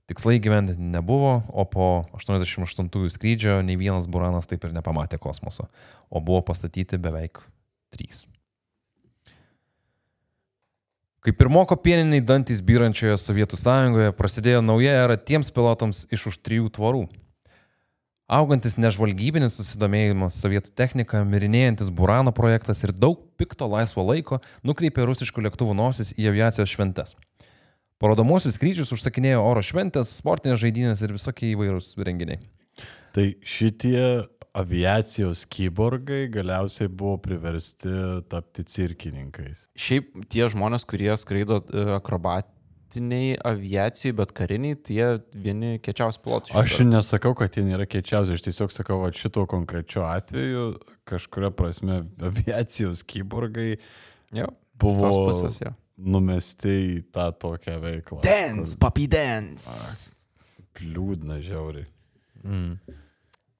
[0.08, 5.68] Tikslai gyventi nebuvo, o po 88-ųjų skrydžio nei vienas Buranas taip ir nepamatė kosmoso,
[6.08, 7.44] o buvo pastatyti beveik
[7.92, 8.24] trys.
[11.24, 16.68] Kai pirmoko pieniniai dantys byrančioje Sovietų sąjungoje prasidėjo nauja era tiems pilotams iš už trijų
[16.76, 17.06] tvorų.
[18.28, 25.46] Augantis nežvalgybinis susidomėjimas sovietų technika, mirinėjantis Burano projektas ir daug pikto laisvo laiko nukreipė rusiškų
[25.48, 27.16] lėktuvų nosis į aviacijos šventes.
[28.04, 32.42] Parodomosius skrydžius užsakinėjo oro šventės, sportinės žaidynės ir visokie įvairūs renginiai.
[33.16, 37.90] Tai šitie aviacijos kyborgai galiausiai buvo priversti
[38.30, 39.68] tapti cirkininkais.
[39.74, 45.10] Šiaip tie žmonės, kurie skraido e, akrobatiniai aviacijai, bet kariniai, tai jie
[45.48, 46.56] vieni kečiausių pilotų.
[46.62, 50.68] Aš nesakau, kad jie nėra keičiausi, aš tiesiog sakau, kad šito konkrečiu atveju
[51.10, 53.80] kažkuria prasme aviacijos kyborgai
[54.38, 54.52] Jau.
[54.78, 55.74] buvo pusės, jo.
[55.98, 58.22] numesti į tą tokią veiklą.
[58.26, 59.98] Dance, papi dance.
[60.84, 61.90] Liūdna žiauriai.
[62.44, 63.02] Mm.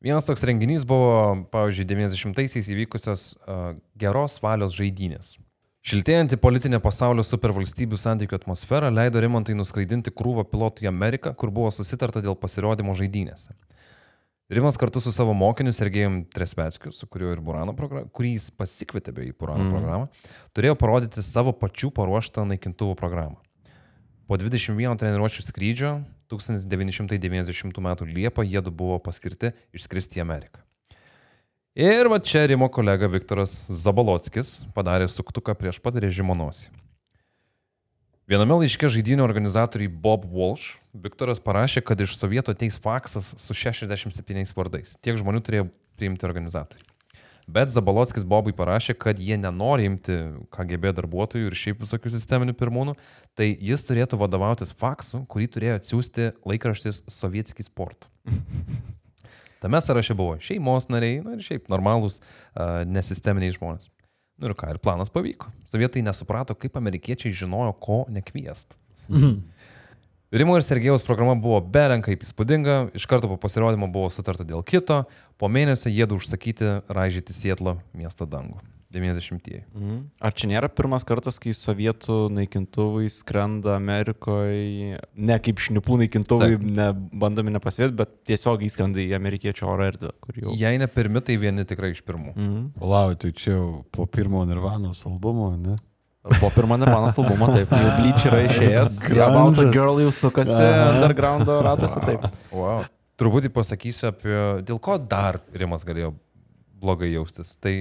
[0.04, 5.38] Vienas toks renginys buvo, pavyzdžiui, 90-aisiais įvykusios uh, geros valios žaidynės.
[5.84, 11.72] Šiltėjanti politinė pasaulio supervalstybių santykių atmosfera leido Rimantui nuskraidinti krūvą pilotų į Ameriką, kur buvo
[11.76, 13.56] susitarta dėl pasirodymo žaidynėse.
[14.52, 19.16] Rimas kartu su savo mokiniu Sergejum Tresveckiu, su kuriuo ir Burano programą, kurį jis pasikvietė
[19.16, 19.72] bei į Burano mm.
[19.72, 20.10] programą,
[20.56, 23.40] turėjo parodyti savo pačių paruoštą naikintuvų programą.
[24.28, 25.94] Po 21 treniruočio skrydžio
[26.42, 27.90] 1990 m.
[28.10, 30.62] Liepą jie buvo paskirti išskristi į Ameriką.
[31.74, 36.70] Ir va čia Rimo kolega Viktoras Zabalockis padarė suktuką prieš pat režimo nosį.
[38.30, 44.54] Viename laiške žaidynio organizatoriai Bob Walsh Viktoras parašė, kad iš sovietų ateis faksas su 67
[44.56, 44.94] vardais.
[45.02, 45.66] Tiek žmonių turėjo
[45.98, 46.93] priimti organizatoriai.
[47.48, 50.16] Bet Zabalockis Bobui parašė, kad jie nenori imti
[50.54, 52.96] KGB darbuotojų ir šiaip visokių sisteminių pirmūnų,
[53.36, 58.08] tai jis turėtų vadovautis faksu, kurį turėjo atsiųsti laikraštis Sovietskis Sport.
[59.64, 63.90] Tame sąraše buvo šeimos nariai, na ir šiaip normalūs, uh, nesisteminiai žmonės.
[64.40, 65.52] Nu ir ką, ir planas pavyko.
[65.68, 68.76] Sovietai nesuprato, kaip amerikiečiai žinojo, ko nekviest.
[69.10, 69.38] Mhm.
[70.34, 74.64] Rimo ir Sergejaus programa buvo berenka kaip įspūdinga, iš karto po pasirodymo buvo sutarta dėl
[74.66, 75.04] kito,
[75.38, 78.58] po mėnesio jėdu užsakyti raižyti Sietlo miesto dangų.
[78.94, 79.64] 90-ieji.
[79.74, 80.00] Mhm.
[80.22, 86.68] Ar čia nėra pirmas kartas, kai sovietų naikintuvai skrenda Amerikoje, ne kaip šnipų naikintuvai, Taip.
[86.82, 86.90] ne,
[87.24, 90.58] bandomi nepasvėti, bet tiesiog įskrenda į amerikiečių oro erdvę, kur jau.
[90.58, 92.36] Jei ne pirmi, tai vieni tikrai iš pirmų.
[92.36, 92.68] Mhm.
[92.82, 95.78] Lau, tai čia jau po pirmo Nirvanos albumo, ne?
[96.24, 98.94] Po pirmo Nirvanos albumo, taip, jau Bleach yra išėjęs.
[99.26, 102.24] About a Girl jau sukasi undergroundo ratose, taip.
[102.56, 102.86] Wow.
[103.20, 106.14] Turbūt pasakysiu apie, dėl ko dar Rimas galėjo
[106.80, 107.52] blogai jaustis.
[107.60, 107.74] Tai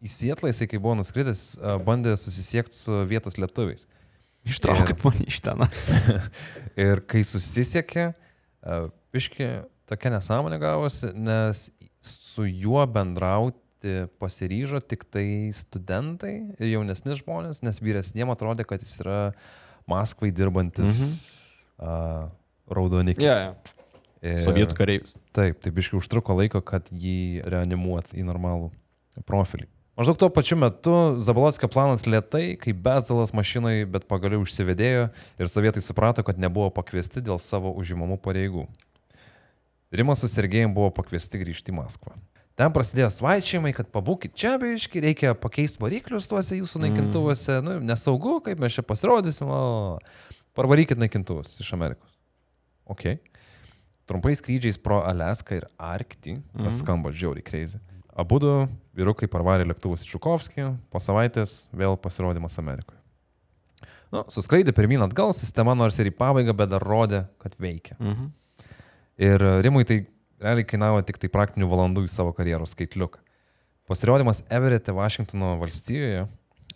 [0.00, 1.44] į Sietlą jisai, kai buvo nuskridęs,
[1.84, 3.84] bandė susisiekti su vietos lietuviais.
[4.48, 5.68] Ištraukit mane iš ten.
[6.88, 8.10] Ir kai susisiekė,
[9.12, 9.50] piški
[9.90, 11.68] tokia nesąmonė gavosi, nes
[12.00, 13.60] su juo bendrauti
[14.22, 19.18] pasiryžo tik tai studentai ir jaunesni žmonės, nes vyresniem atrodė, kad jis yra
[19.90, 21.12] Maskvai dirbantis mhm.
[21.82, 22.30] uh,
[22.70, 23.24] raudonikis.
[23.24, 23.56] Yeah,
[24.20, 25.16] Ir- Sovietų kareivis.
[25.32, 28.68] Taip, tai biškai užtruko laiko, kad jį reanimuot į normalų
[29.28, 29.64] profilį.
[30.00, 35.82] Maždaug tuo pačiu metu Zabalotskio planas lietai, kaip besdalas mašinai, bet pagaliau užsivedėjo ir sovietai
[35.84, 38.64] suprato, kad nebuvo pakviesti dėl savo užimamų pareigų.
[39.92, 42.14] Rimas su Sergejim buvo pakviesti grįžti į Maskvą.
[42.60, 48.34] Ten prasidėjo svaičiamai, kad pabūkit čia, biški, reikia pakeisti variklius tuose jūsų naikintuvuose, nu, nesaugu,
[48.44, 49.96] kaip mes čia pasirodysim, o
[50.58, 52.12] parvarykit naikintuvus iš Amerikos.
[52.84, 53.06] Ok.
[54.10, 57.80] Trumpai skrydžiais pro Alaską ir Arktį, kas skamba žiauriai kreizį.
[58.20, 58.52] Abu du
[58.98, 63.00] vyrukai parvarė lėktuvus į Čukovskį, po savaitės vėl pasirodymas Amerikoje.
[64.12, 67.96] Nu, suskraidė pirmin atgal, sistema nors ir į pabaigą, bet dar rodė, kad veikia.
[68.02, 68.32] Mhm.
[69.20, 70.02] Ir Rimui tai
[70.40, 73.20] realiai kainavo tik tai praktinių valandų į savo karjeros skaitliuką.
[73.90, 76.26] Pasirodymas Everette, Vašingtono valstijoje,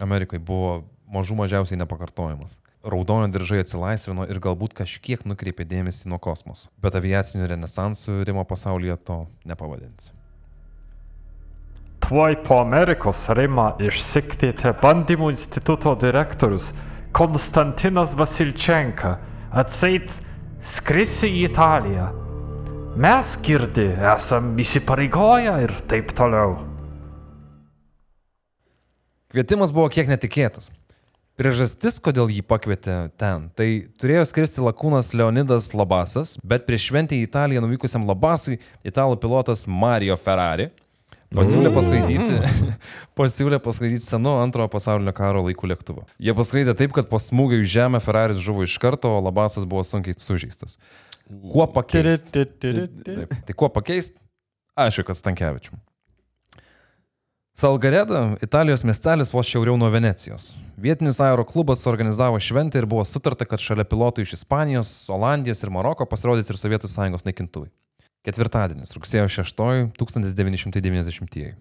[0.03, 0.83] Amerikoje buvo
[1.15, 2.57] mažų mažiausiai nepakartojamas.
[2.85, 6.69] Raudono diržai atsilaisvino ir galbūt kažkiek nukreipė dėmesį nuo kosmoso.
[6.83, 10.11] Bet aviacinių renesansų Rimo pasaulyje to nepavadinsi.
[12.05, 16.75] Tuoj po Amerikos Rima išsikvietė bandymų instituto direktorius
[17.17, 19.15] Konstantinas Vasilčenka
[19.55, 20.19] atseit
[20.61, 22.11] skrisi į Italiją.
[22.95, 26.53] Mes girdi, esam įsipareigoję ir taip toliau.
[29.35, 30.71] Kvietimas buvo kiek netikėtas.
[31.35, 37.25] Priežastis, kodėl jį pakvietė ten, tai turėjo skristi lakūnas Leonidas Labasas, bet prieš šventę į
[37.27, 40.69] Italiją nuvykusiam Labasui italų pilotas Mario Ferrari
[41.35, 42.77] pasiūlė paskraidyti,
[43.19, 46.07] pasiūlė paskraidyti senu antrojo pasaulinio karo laikų lėktuvu.
[46.23, 49.83] Jie paskraidė taip, kad po smūgio į žemę Ferraris žuvo iš karto, o Labasas buvo
[49.83, 50.79] sunkiai sužeistas.
[51.25, 52.45] Kuo pakeisti?
[53.47, 54.19] Tai kuo pakeisti?
[54.77, 55.79] Aišku, kad Stankievičiu.
[57.55, 60.51] Salgareda, Italijos miestelis vos šiauriau nuo Venecijos.
[60.77, 66.07] Vietinis aeroklubas suorganizavo šventę ir buvo sutarta, kad šalia pilotų iš Ispanijos, Olandijos ir Maroko
[66.11, 67.71] pasirodys ir Sovietų sąjungos naikintuvai.
[68.27, 69.63] Ketvirtadienis, rugsėjo 6,
[70.01, 71.55] 1990.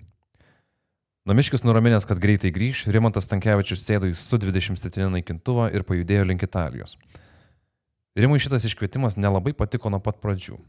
[1.29, 6.97] Namiškis nuraminęs, kad greitai grįž, Rimantas Tankievičius sėdo į Su-27 naikintuvą ir pajudėjo link Italijos.
[8.15, 10.59] Rimui šitas iškvietimas nelabai patiko nuo pat pradžių.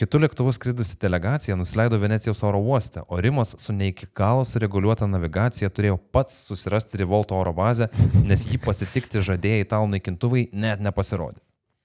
[0.00, 5.06] Kitų lėktuvų skridusi delegacija nusileido Venecijos oro uoste, o Rimas su ne iki galo sureguliuota
[5.06, 7.90] navigacija turėjo pats susirasti Rivolto oro bazę,
[8.26, 11.38] nes jį pasitikti žadėjai italų naikintuvai net nepasirodė.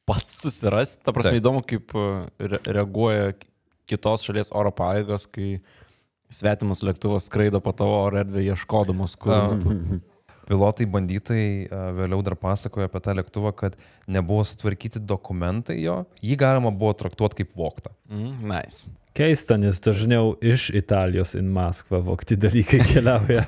[0.10, 1.42] Pats susirasti, ta prasme Taip.
[1.44, 2.08] įdomu, kaip e,
[2.54, 3.36] re reaguoja
[3.90, 5.60] kitos šalies oro pajėgos, kai
[6.34, 9.62] svetimas lėktuvas skraido po tavo oro erdvę ieškodamas, kur.
[10.46, 16.38] Pilotai bandytojai a, vėliau dar pasakojo apie tą lėktuvą, kad nebuvo sutvarkyti dokumentai jo, jį
[16.42, 17.94] galima buvo traktuoti kaip voktą.
[18.12, 18.94] Mm, nice.
[19.16, 23.46] Keista, nes dažniau iš Italijos į Maskvą vokti dalykai keliauja.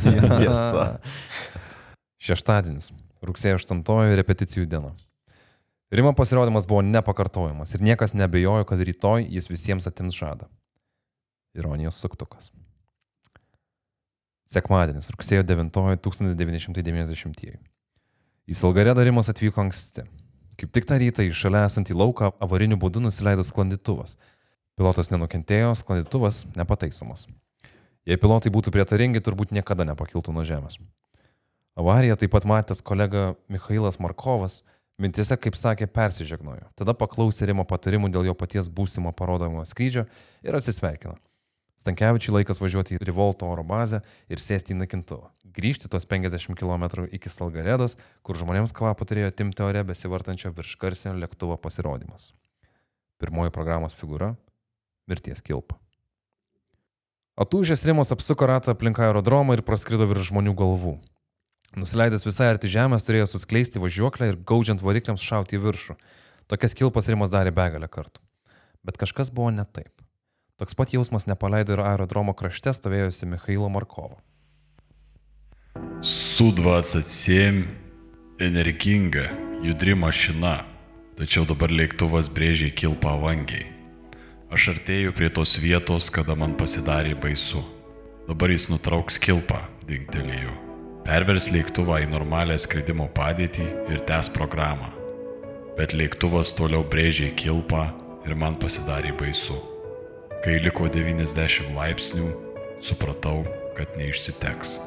[0.00, 0.86] Tiesa.
[2.20, 2.90] Šeštadienis,
[3.24, 4.94] rugsėjo 8 repeticijų diena.
[5.90, 10.46] Rimo pasirodymas buvo nepakartojamas ir niekas nebejojo, kad rytoj jis visiems atims žadą.
[11.58, 12.52] Ironijos suktukas.
[14.50, 15.70] Sekmadienis, rugsėjo 9
[16.02, 17.52] 1990.
[18.50, 20.02] Į Salgaredą Rimas atvyko anksti.
[20.58, 24.16] Kaip tik tą rytą iš šalia esantį lauką avariniu būdu nusileido sklandytuvas.
[24.74, 27.28] Pilotas nenukentėjo, sklandytuvas nepataisomas.
[28.08, 30.80] Jei pilotai būtų prietaringi, turbūt niekada nepakiltų nuo žemės.
[31.78, 34.64] Avariją taip pat matęs kolega Mikhailas Markovas,
[34.98, 36.66] mintise, kaip sakė, persižegnojo.
[36.74, 40.08] Tada paklausė Rimo patarimų dėl jo paties būsimo parodomo skrydžio
[40.42, 41.14] ir atsisveikino.
[41.80, 45.30] Stankievičiui laikas važiuoti į Rivolto oro bazę ir sėsti į nakintuvą.
[45.56, 51.16] Grįžti tuos 50 km iki Salgaredos, kur žmonėms kvapą turėjo timti ore besivartančio virš garsinio
[51.22, 52.34] lėktuvo pasirodymas.
[53.20, 54.34] Pirmoji programos figūra-
[55.08, 55.78] mirties kilpa.
[57.40, 60.98] Atūžęs Rimas apsuko ratą aplink aerodromą ir praskrido virš žmonių galvų.
[61.80, 65.96] Nusileidęs visai arti žemės turėjo suskleisti važiuoklę ir gaudžiant varikliams šauti į viršų.
[66.46, 68.20] Tokias kilpas Rimas darė begalę kartų.
[68.84, 69.99] Bet kažkas buvo ne taip.
[70.60, 74.18] Toks pat jausmas nepaleido ir aerodromo krašte stovėjusi Mikhailo Markovo.
[76.04, 77.62] Su-27
[78.44, 79.30] energinga,
[79.64, 80.58] judri mašina,
[81.16, 83.70] tačiau dabar lėktuvas brėžiai kilpa vangiai.
[84.52, 87.64] Aš artėju prie tos vietos, kada man pasidarė baisu.
[88.28, 90.52] Dabar jis nutrauks kilpą, dingtelėjau.
[91.08, 94.92] Pervers lėktuvą į normalią skridimo padėtį ir tęs programą.
[95.80, 97.88] Bet lėktuvas toliau brėžiai kilpą
[98.28, 99.69] ir man pasidarė baisu.
[100.40, 102.30] Kai liko 90 laipsnių,
[102.80, 103.42] supratau,
[103.76, 104.78] kad neišsiteks.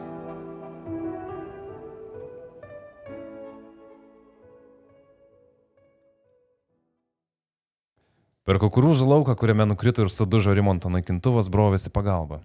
[8.50, 12.42] Per kukurūzų lauką, kuriame nukrito ir sudužo Rimonto naikintuvas, brovėsi pagalba.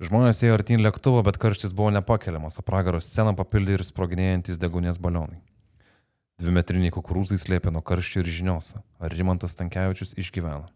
[0.00, 4.96] Žmonės ėjo artin lėktuvo, bet karštis buvo nepakeliamas, o pragaro sceną papildė ir sproginėjantis degunės
[4.96, 5.42] balionai.
[6.40, 10.72] Dvimetriniai kukurūzai slėpė nuo karščio ir žinios, ar Rimantas Tankievičius išgyveno.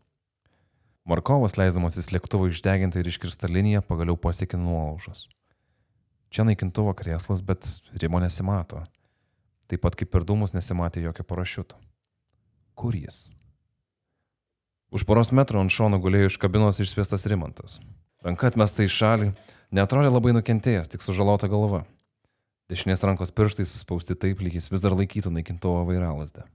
[1.07, 5.29] Markovas, leisdamasis lėktuvo išdegintą ir iškirstą liniją, pagaliau pasiekė nuolaužas.
[6.35, 7.69] Čia naikintuvo krėslas, bet
[8.03, 8.83] Rimo nesimato.
[9.71, 11.79] Taip pat kaip per dūmus nesimatė jokio parašiuto.
[12.75, 13.29] Kur jis?
[14.91, 17.79] Už poros metrų ant šono gulėjo iš kabinos išsviestas Rimantas.
[18.27, 19.31] Ranka atmesta į šalį,
[19.75, 21.85] netrodė labai nukentėjęs, tik sužalota galva.
[22.67, 26.49] Dešinės rankos pirštai suspausti taip, lyg jis vis dar laikytų naikintuvo vairalasdę.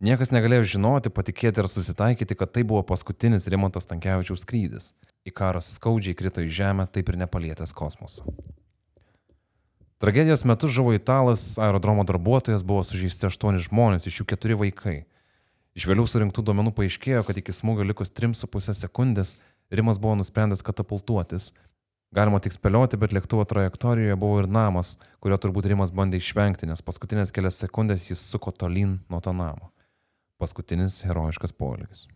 [0.00, 4.94] Niekas negalėjo žinoti, patikėti ar susitaikyti, kad tai buvo paskutinis Rimantos Tankievičiaus skrydis.
[5.28, 8.24] Ikaras skaudžiai krito į žemę, taip ir nepalietęs kosmoso.
[10.00, 14.94] Tragedijos metu žuvo italas, aerodromo darbuotojas, buvo sužeisti aštuoni žmonės, iš jų keturi vaikai.
[15.76, 19.34] Iš vėliau surinktų duomenų paaiškėjo, kad iki smūgio likus 3,5 sekundės
[19.70, 21.50] Rimas buvo nusprendęs katapultuotis.
[22.16, 26.80] Galima tik spėlioti, bet lėktuvo trajektorijoje buvo ir namas, kurio turbūt Rimas bandė išvengti, nes
[26.82, 29.68] paskutinės kelias sekundės jis suko tolyn nuo to namo.
[30.40, 32.06] Paskutinis herojiškas poelgis.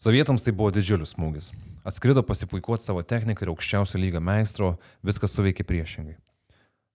[0.00, 1.50] Sovietams tai buvo didžiulis smūgis.
[1.84, 4.74] Atskrido pasipuikuoti savo techniką ir aukščiausio lygio meistro,
[5.04, 6.16] viskas suveikė priešingai.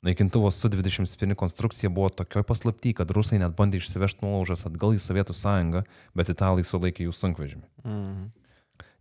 [0.06, 5.34] Naikintuvo Su-27 konstrukcija buvo tokioj paslapty, kad rusai net bandė išsivežti nuolaužas atgal į Sovietų
[5.38, 5.82] sąjungą,
[6.18, 7.66] bet italai sulaikė jų sunkvežimį.
[7.86, 8.28] Mm.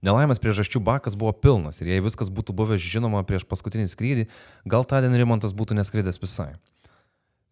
[0.05, 4.25] Nelaimės priežasčių bakas buvo pilnas ir jei viskas būtų buvę žinoma prieš paskutinį skrydį,
[4.69, 6.55] gal tą dieną Rimontas būtų neskridęs visai.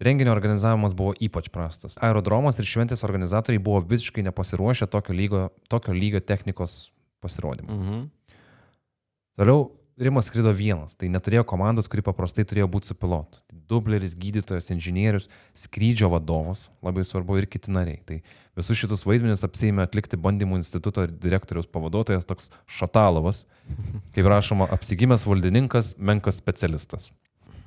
[0.01, 1.99] Renginio organizavimas buvo ypač prastas.
[2.03, 7.77] Aerodromas ir šventės organizatoriai buvo visiškai nepasiruošę tokio lygio, tokio lygio technikos pasirodymui.
[7.77, 8.03] Mhm.
[9.39, 9.71] Toliau
[10.03, 13.43] Rimas skrido vienas, tai neturėjo komandos, kuri paprastai turėjo būti su pilotu.
[13.45, 18.01] Tai dubleris, gydytojas, inžinierius, skrydžio vadovas, labai svarbu ir kiti nariai.
[18.09, 18.19] Tai
[18.57, 23.45] visus šitus vaidmenis apsėmė atlikti bandymų instituto direktoriaus pavaduotojas toks Šatalovas,
[24.17, 27.11] kaip rašoma, apsigimęs valdininkas, menkas specialistas.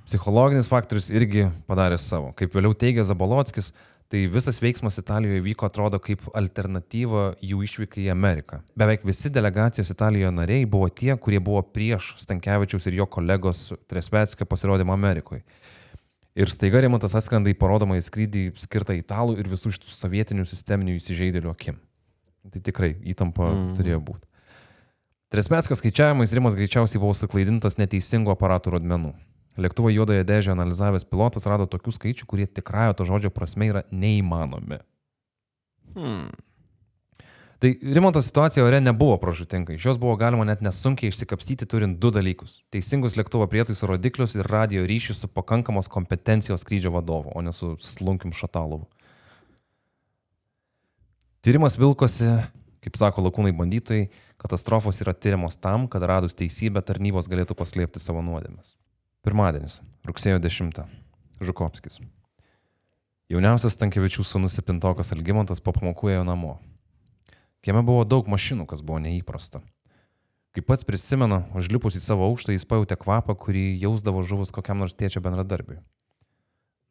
[0.06, 2.30] Psichologinis faktorius irgi padarė savo.
[2.38, 3.72] Kaip vėliau teigia Zabolotskis,
[4.12, 8.60] tai visas veiksmas Italijoje vyko atrodo kaip alternatyva jų išvykai į Ameriką.
[8.78, 14.45] Beveik visi delegacijos Italijoje nariai buvo tie, kurie buvo prieš Stankievičiaus ir jo kolegos Tresvetskio
[14.45, 15.41] pasirodymą Amerikoje.
[16.36, 20.99] Ir staiga Rimantas atskrenda į parodomą į skrydį skirtą italų ir visų šitų sovietinių sisteminių
[20.99, 21.82] įsižeidėlių akim.
[22.51, 23.70] Tai tikrai įtampa mm.
[23.80, 24.28] turėjo būti.
[25.34, 29.16] Tresmetskio skaičiavimais Rimas greičiausiai buvo suklaidintas neteisingo aparatų rodmenų.
[29.56, 34.82] Lėktuvo juodąją dėžę analizavęs pilotas rado tokių skaičių, kurie tikrąją to žodžio prasme yra neįmanomi.
[35.95, 36.34] Hmm.
[37.60, 39.74] Tai Rimonto situacija ore nebuvo pražutinga.
[39.74, 44.51] Iš jos buvo galima net nesunkiai išsikapstyti turint du dalykus- teisingus lėktuvo prietaisų rodiklius ir
[44.51, 48.86] radio ryšį su pakankamos kompetencijos skrydžio vadovu, o ne su slunkim šatalovu.
[51.41, 52.43] Tyrimas vilkosi,
[52.82, 58.22] kaip sako lakūnai bandytojai, katastrofos yra tyriamos tam, kad radus teisybę tarnybos galėtų paslėpti savo
[58.22, 58.76] nuodėmes.
[59.26, 60.84] Pirmadienis, rugsėjo 10.
[61.41, 61.95] Žukovskis.
[63.34, 66.51] Jauniausias Tankievičių sūnus septintokas Algymantas po pamokų ėjo namo.
[67.65, 69.63] Kieme buvo daug mašinų, kas buvo neįprasta.
[70.53, 74.93] Kaip pats prisimena, užlipus į savo aukštą jis pajutė kvapą, kurį jausdavo žuvus kokiam nors
[74.93, 75.82] tėčio bendradarbiui.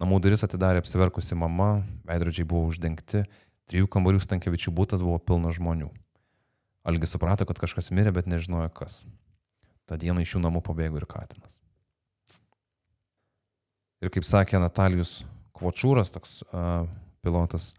[0.02, 3.28] Namų duris atidarė apsiverkusi mama, veidrodžiai buvo uždengti,
[3.70, 5.92] trijų kambarių Stankievičių būtas buvo pilnas žmonių.
[6.82, 9.04] Algis suprato, kad kažkas mirė, bet nežinojo kas.
[9.86, 11.62] Ta diena iš jų namų pabėgo ir Katinas.
[14.04, 15.22] Ir kaip sakė Natalijus
[15.56, 16.84] Kvočiūras, toks uh,
[17.24, 17.70] pilotas,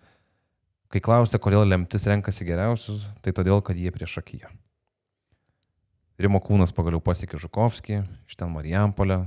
[0.89, 4.49] kai klausė, kodėl lemtis renkasi geriausius, tai todėl, kad jie prieš akiją.
[6.17, 9.19] Rimo kūnas pagaliau pasiekė Žukovskį, iš ten Marijampolę,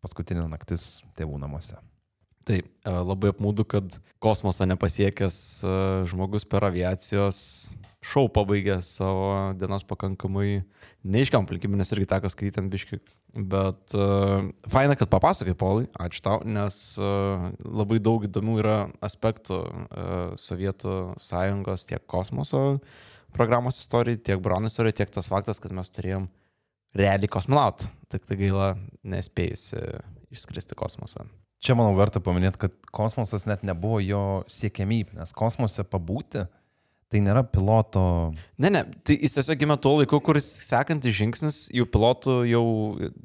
[0.00, 1.76] paskutinė naktis tėvų namuose.
[2.46, 5.76] Tai e, labai apmūdu, kad kosmosą nepasiekęs e,
[6.10, 7.40] žmogus per aviacijos
[8.06, 10.62] šau pabaigė savo dienas pakankamai
[11.06, 13.00] neiškiam aplinkybėm, nes irgi teko skaityti ant biški.
[13.36, 19.58] Bet uh, faina, kad papasakai, Polai, ačiū tau, nes uh, labai daug įdomių yra aspektų
[19.60, 22.62] uh, Sovietų sąjungos tiek kosmoso
[23.36, 26.30] programos istorijai, tiek Brano istorijai, tiek tas faktas, kad mes turėjom
[26.96, 27.90] realiai kosmonautą.
[28.14, 28.70] Tik tai gaila
[29.04, 29.82] nespėjusi
[30.32, 31.26] išskristi kosmosą.
[31.64, 36.44] Čia, manau, verta paminėti, kad kosmosas net nebuvo jo siekiamybė, nes kosmose pabūti
[37.12, 38.02] tai nėra piloto.
[38.60, 42.64] Ne, ne, tai jis tiesiog gimė tuo laiku, kuris sekantis žingsnis, jau pilotų jau,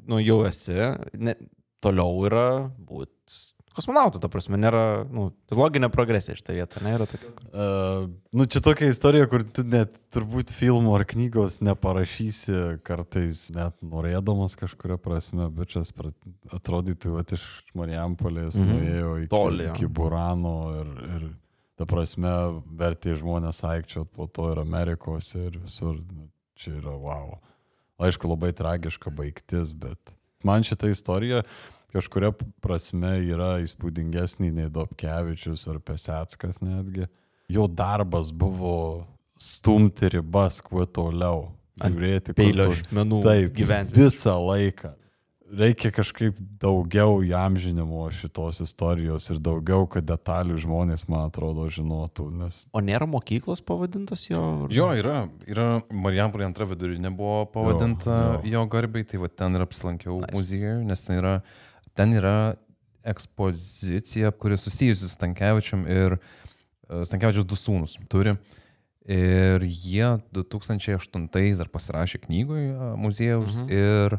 [0.08, 0.78] nu, jau esi,
[1.18, 1.34] ne,
[1.82, 2.46] toliau yra
[2.78, 3.40] būti
[3.76, 7.30] kosmonautų, ta prasme, nėra, nu, tai loginė progresija iš tą vietą, nėra tokia.
[7.50, 13.76] Uh, nu, čia tokia istorija, kur tu net turbūt filmo ar knygos neparašysi kartais net
[13.84, 15.84] norėdamas kažkuria prasme, bet čia
[16.52, 17.46] atrodytų, kad iš
[17.78, 18.66] Marijampolės mm.
[18.66, 18.82] -hmm.
[18.82, 21.30] nuėjo iki, Toli, iki Burano ir, ir
[21.80, 22.34] ta prasme
[22.78, 25.96] vertė žmonės aikčiot po to ir Amerikos ir visur.
[26.12, 26.28] Nu,
[26.62, 27.38] Čia yra wow.
[28.02, 30.12] Aišku, labai tragiška baigtis, bet
[30.46, 31.42] man šitą istoriją
[31.94, 32.32] kažkuria
[32.64, 37.08] prasme yra įspūdingesnė nei Dobkevičius ar Pesetskas netgi.
[37.52, 39.04] Jo darbas buvo
[39.40, 41.50] stumti ribas kuo toliau.
[41.82, 43.96] Žiūrėti, Peilio žmenų Taip, gyventi.
[43.96, 44.92] Visą laiką.
[45.52, 52.28] Reikia kažkaip daugiau įamžinimo šitos istorijos ir daugiau, kad detalių žmonės, man atrodo, žinotų.
[52.40, 54.40] Nes O nėra mokyklos pavadintos jo?
[54.72, 59.58] Jo, yra, yra Marijampolė antra vidurinė buvo pavadinta Jo, jo, jo garbei, tai va ten
[59.58, 60.32] ir apsilankiau Nice.
[60.38, 61.34] muziejuje, nes ten yra,
[61.94, 62.54] ten yra
[63.04, 68.36] ekspozicija, kuri susijusi su Stankievičium ir e, Stankievičius du sūnus turi.
[69.10, 73.70] Ir jie 2008 dar pasirašė knygoje muziejaus Mhm.
[73.74, 74.18] ir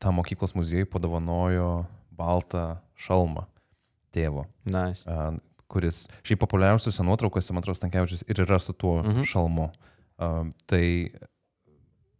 [0.00, 3.46] tą mokyklos muziejui padovanojo baltą šalmą
[4.12, 5.04] tėvo Nice.
[5.08, 5.32] a,
[5.68, 9.22] kuris šiaip populiariausiose nuotraukose, man atrodo, Stankievičius ir yra su tuo Mhm.
[9.24, 9.70] šalmu.
[10.66, 11.10] Tai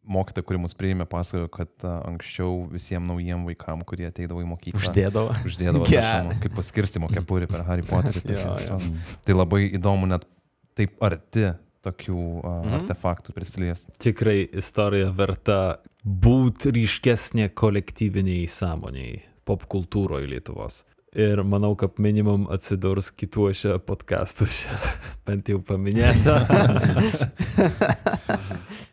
[0.07, 4.81] mokytoja, kuri mus priėmė, pasakojo, kad a, anksčiau visiems naujiem vaikam, kurie ateidavo į mokyklą,
[4.81, 5.35] Uždėdavo.
[5.49, 6.07] uždėdavo Gerą.
[6.07, 8.23] šalmą, kaip paskirstimo kepurį per Harry Potterį.
[8.27, 8.81] tai Jo, jo.
[9.27, 10.27] Tai labai įdomu net
[10.79, 11.51] taip arti
[11.87, 12.75] tokių a, Mhm.
[12.81, 13.93] artefaktų prisiliesti.
[14.03, 15.59] Tikrai istorija verta
[16.03, 20.83] būti ryškesnė kolektyviniai sąmoniai, popkultūroje Lietuvos.
[21.17, 24.67] Ir manau, kad minimum atsidurs kituose podcastuose,
[25.27, 26.35] bent jau paminėta.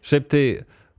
[0.03, 0.43] Šiaip tai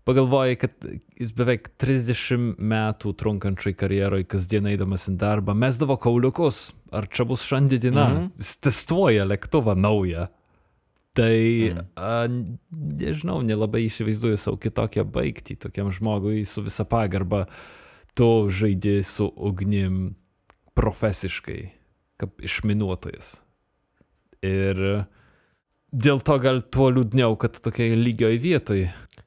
[0.04, 0.86] pagalvojai, kad
[1.18, 6.68] jis beveik 30 metų trunkančiai karjeroj kasdien eidamas į darbą mesdavo kauliukus.
[6.94, 8.08] Ar čia bus šiandien diena?
[8.08, 8.32] Mhm.
[8.40, 10.28] Jis testuoja lėktuvą naują.
[11.14, 11.82] Tai, mm.
[11.94, 12.26] a,
[12.98, 17.44] nežinau, nelabai įsivaizduoju savo kitokią baigtį tokiam žmogui su visa pagarba.
[18.18, 20.16] Tu žaidži su ugnim
[20.74, 21.60] profesiškai,
[22.18, 23.30] kaip išminuotojas.
[24.42, 24.82] Ir
[25.94, 28.82] dėl to gal tuo liūdniau, kad tokiai lygioj vietoj.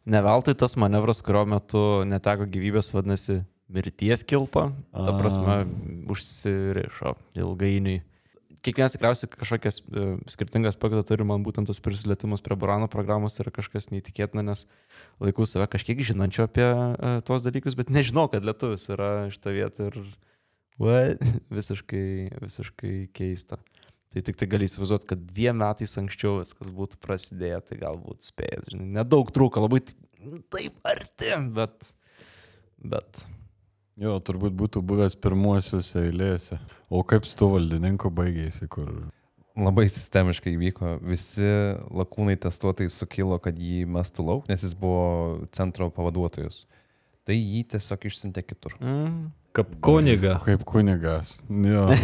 [0.07, 4.69] Ne veltui tas manevras, kurio metu neteko gyvybės, vadinasi mirties kilpa.
[4.95, 5.63] Ta prasme,
[6.11, 7.99] užsirišo ilgainiui.
[8.65, 13.53] Kiekvienas tikriausiai kažkokias e, skirtingas aspektą turi, man būtent tas prisilietimas prie Burano programos yra
[13.53, 14.65] kažkas neįtikėtina, nes
[15.23, 19.91] laikau save kažkiek žinančio apie uh, tuos dalykus, bet nežinau, kad lietuvis yra šitą vietą
[19.91, 19.99] ir
[20.81, 21.23] what?
[21.59, 23.61] visiškai, visiškai keista.
[24.13, 28.69] Tai tik tai gali įsivaizduoti, kad dviem metais anksčiau viskas būtų prasidėję, tai galbūt spėjęs.
[28.71, 29.81] Žinai, nedaug trūko, labai
[30.23, 31.91] nu, taip arti, bet...
[32.77, 33.25] Bet...
[33.97, 36.59] Jo, turbūt būtų buvęs pirmuosiuose eilėse.
[36.93, 38.91] O kaip su tuo valdininku baigėsi, kur...
[39.57, 40.91] Labai sistemiškai įvyko.
[41.01, 41.47] Visi
[41.89, 46.67] lakūnai testuotojai sukilo, kad jį mestų lauk, nes jis buvo centro pavaduotojas.
[47.27, 48.77] Tai jį tiesiog išsiuntė kitur.
[48.79, 49.27] Mm.
[49.57, 50.37] Kaip kuniga.
[50.45, 51.33] Kaip kunigas.
[51.49, 51.87] Jo.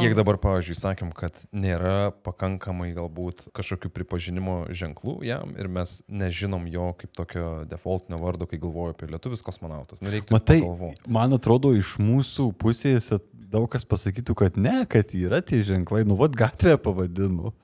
[0.00, 6.66] Kiek dabar, pavyzdžiui, sakėm, kad nėra pakankamai galbūt kažkokių pripažinimo ženklų jam ir mes nežinom
[6.70, 10.02] jo kaip tokio defaultinio vardo, kai galvoju apie lietuvis kosmonautas.
[10.04, 11.06] Nereiktų Matai, pagalvot.
[11.10, 13.12] man atrodo, iš mūsų pusės
[13.50, 17.54] daug kas pasakytų, kad ne, kad yra tie ženklai, nu, vad gatvę pavadinu.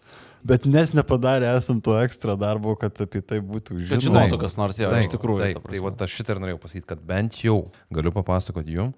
[0.46, 4.26] Bet nes nepadarė esam to ekstra darbo, kad apie tai būtų Kad žinoma.
[4.26, 5.42] žinotų kas nors, jo, iš tikrųjų.
[5.42, 7.56] Taip, ta tai va, aš šitą ir norėjau pasakyti, kad bent jau
[7.94, 8.92] galiu papasakoti jum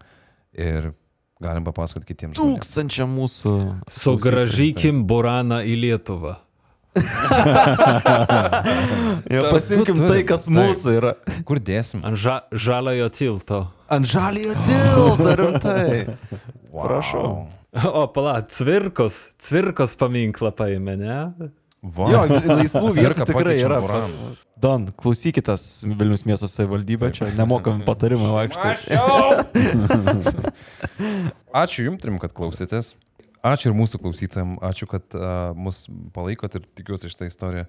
[0.52, 0.90] ir
[1.40, 2.36] galim papasakoti kitiems.
[2.36, 3.54] Tūkstančia mūsų.
[4.00, 6.36] Sugražykim Buraną į Lietuvą.
[9.28, 10.54] Ja, pasimkim tai, kas Taip.
[10.56, 11.12] mūsų yra.
[11.46, 12.00] Kur dėsim?
[12.06, 13.60] Ant ža žaliojo tilto.
[13.92, 16.16] Ant žaliojo tilto rimtai.
[16.72, 16.82] Wow.
[16.86, 17.30] prašau.
[17.86, 21.18] O, pala, cvirkos, cvirkos paminklą paėmė, ne?
[21.78, 22.09] Va.
[22.10, 23.78] Jo, laisvų vietų tikrai yra.
[23.84, 24.09] Pas.
[24.59, 28.98] Don, klausykitės Vilnius miesto savivaldybė, čia nemokami patarimai vaikštai.
[31.62, 32.96] Ačiū Jums, trim, kad klausytės.
[33.46, 35.84] Ačiū ir mūsų klausytojams, ačiū, kad uh, mus
[36.14, 37.68] palaikot ir tikiuosi šitą istoriją.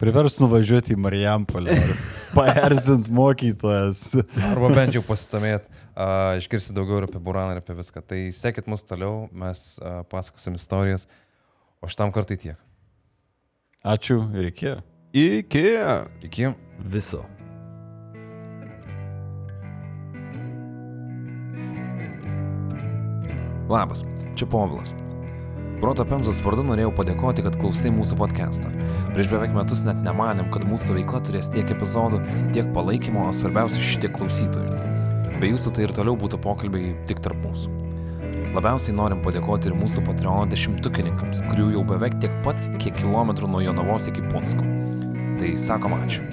[0.00, 1.74] Privers nuvažiuoti į Marijampolę.
[1.74, 1.92] ir
[2.32, 4.14] Paerzint mokytojas.
[4.48, 5.66] Arba bent jau pasitamėt,
[5.98, 8.02] uh, išgirsti daugiau ir apie Buraną ir apie viską.
[8.06, 11.08] Tai sekit mus toliau, mes uh, pasakosim istorijas,
[11.82, 12.62] o šitam kartai tiek.
[13.86, 14.76] Ačiū ir iki.
[15.14, 15.66] Iki.
[16.26, 16.54] Iki.
[16.78, 17.24] Viso.
[23.68, 24.04] Labas,
[24.34, 24.94] čia Povilas.
[25.78, 28.72] Proto Pemzos vardu norėjau padėkoti, kad klausai mūsų podcastą.
[29.12, 32.24] Prieš beveik metus net nemanėm, kad mūsų veikla turės tiek epizodų,
[32.56, 34.87] tiek palaikymo, o svarbiausia šitiek klausytojų.
[35.38, 37.70] Be jūsų tai ir toliau būtų pokalbiai tik tarp mūsų.
[38.56, 43.60] Labiausiai norim padėkoti ir mūsų Patreon dešimtukininkams, kurių jau beveik tiek pat, kiek kilometrų nuo
[43.62, 44.66] Jonavos iki Punsko.
[45.38, 46.26] Tai sakom ačiū.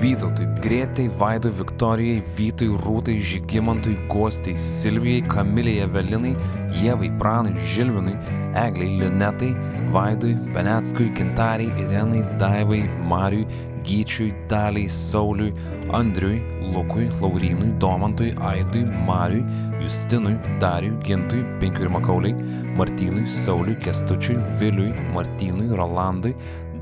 [0.00, 6.32] Vytautui, Grėtai, Vaidui, Viktorijai, Vytui, Rūtai, Žygimantui, Gostai, Silvijai, Kamiliai, Evelinai,
[6.80, 8.16] Jevai, Pranui, Žilvinui,
[8.56, 9.52] Egliai, Linetai,
[9.92, 13.46] Vaidui, Beneckui, Gintariai, Irenai, Daivai, Mariui,
[13.86, 15.54] Gyčiui, Daliai, Sauliui,
[15.94, 16.42] Andriui,
[16.74, 19.44] Lukui, Laurinui, Domantui, Aidui, Mariui,
[19.80, 22.34] Justinui, Dariui, Gintui, Pinkiui ir Makauliai,
[22.76, 26.34] Martynui, Sauliui, Kestučiui, Viliui, Martynui, Rolandui,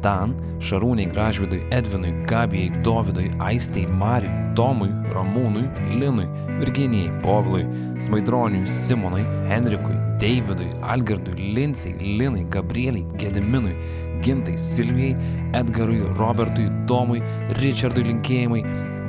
[0.04, 5.64] Dan, Šarūniai, Gražvidui, Edvinui, Gabijai, Dovydui, Aistei, Mariui, Tomui, Ramūnui,
[5.98, 6.26] Linui,
[6.60, 7.64] Virginijai, Povilui,
[8.00, 13.74] Smaidroniui, Simonai, Henrikui, Davidui, Algirdui, Lincei, Linai, Gabrieliai, Gediminui,
[14.24, 15.16] Gintai, Silvijai,
[15.52, 17.20] Edgarui, Robertui, Tomui,
[17.60, 18.62] Richardui linkėjimai,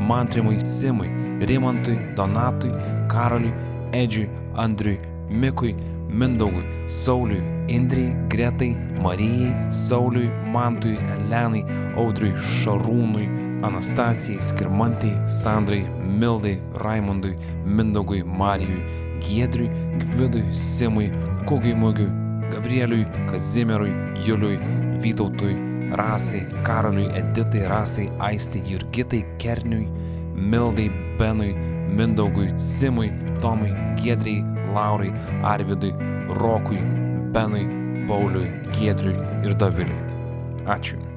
[0.03, 1.07] Mantrimui, Simui,
[1.47, 2.73] Rimantui, Donatui,
[3.07, 3.53] Karoliui,
[3.93, 5.73] Edžiui, Andriui, Mikui,
[6.09, 11.63] Mindaugui, Sauliui, Indrijai, Gretai, Marijai, Sauliui, Mantui, Elenai,
[11.95, 13.29] Audriui, Šarūnui,
[13.63, 15.85] Anastasijai, Skirmantai, Sandrai,
[16.19, 18.83] Mildai, Raimondui, Mindaugui, Marijui,
[19.23, 21.09] Giedriui, Gvidui, Simui,
[21.47, 22.11] Kugiui Mugiui,
[22.51, 23.93] Gabrieliui, Kazimierui,
[24.25, 24.59] Juliui,
[25.01, 25.55] Vytautui,
[25.91, 29.87] Rasai, Karoliui, Editai, Rasai, Aistai, Jurgitai, Kerniui,
[30.35, 31.55] Mildai, Benui,
[31.87, 33.11] Mindaugui, Simui,
[33.41, 34.43] Tomui, Giedriai,
[34.73, 35.13] Laurai,
[35.43, 35.93] Arvidui,
[36.29, 36.81] Rokui,
[37.31, 37.65] Benui,
[38.07, 40.01] Pauliui, Giedriui ir Doviliui.
[40.65, 41.14] Ačiū.